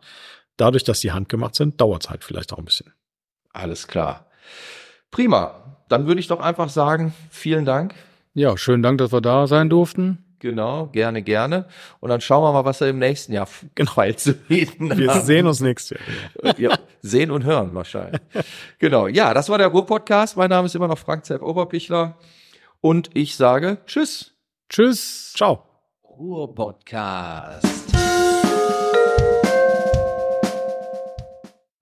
dadurch, 0.57 0.83
dass 0.83 0.99
die 0.99 1.13
handgemacht 1.13 1.55
sind, 1.55 1.79
dauert 1.79 2.03
es 2.03 2.09
halt 2.09 2.25
vielleicht 2.25 2.51
auch 2.51 2.57
ein 2.57 2.65
bisschen. 2.65 2.91
Alles 3.53 3.87
klar. 3.87 4.27
Prima. 5.09 5.77
Dann 5.87 6.05
würde 6.05 6.19
ich 6.19 6.27
doch 6.27 6.41
einfach 6.41 6.67
sagen, 6.67 7.13
vielen 7.29 7.63
Dank. 7.63 7.95
Ja, 8.33 8.57
schönen 8.57 8.83
Dank, 8.83 8.97
dass 8.97 9.13
wir 9.13 9.21
da 9.21 9.47
sein 9.47 9.69
durften. 9.69 10.22
Genau, 10.43 10.87
gerne, 10.87 11.21
gerne. 11.21 11.67
Und 12.01 12.09
dann 12.09 12.19
schauen 12.19 12.43
wir 12.43 12.51
mal, 12.51 12.65
was 12.65 12.81
er 12.81 12.89
im 12.89 12.99
nächsten 12.99 13.31
Jahr 13.31 13.47
genau 13.75 14.11
zu 14.17 14.33
bieten 14.33 14.97
Wir 14.97 15.09
haben. 15.09 15.21
sehen 15.21 15.47
uns 15.47 15.61
nächstes 15.61 15.97
Jahr. 16.43 16.59
ja, 16.59 16.77
sehen 17.01 17.31
und 17.31 17.45
hören 17.45 17.73
wahrscheinlich. 17.73 18.19
genau. 18.77 19.07
Ja, 19.07 19.33
das 19.33 19.47
war 19.47 19.57
der 19.57 19.67
Ruhr-Podcast. 19.67 20.35
Mein 20.35 20.49
Name 20.49 20.65
ist 20.65 20.75
immer 20.75 20.89
noch 20.89 20.97
Frank 20.97 21.23
Zepp 21.23 21.41
Oberpichler. 21.41 22.17
Und 22.81 23.09
ich 23.13 23.37
sage 23.37 23.77
Tschüss. 23.85 24.33
Tschüss. 24.67 25.31
Ciao. 25.33 25.63
Ruhr-Podcast. 26.03 27.82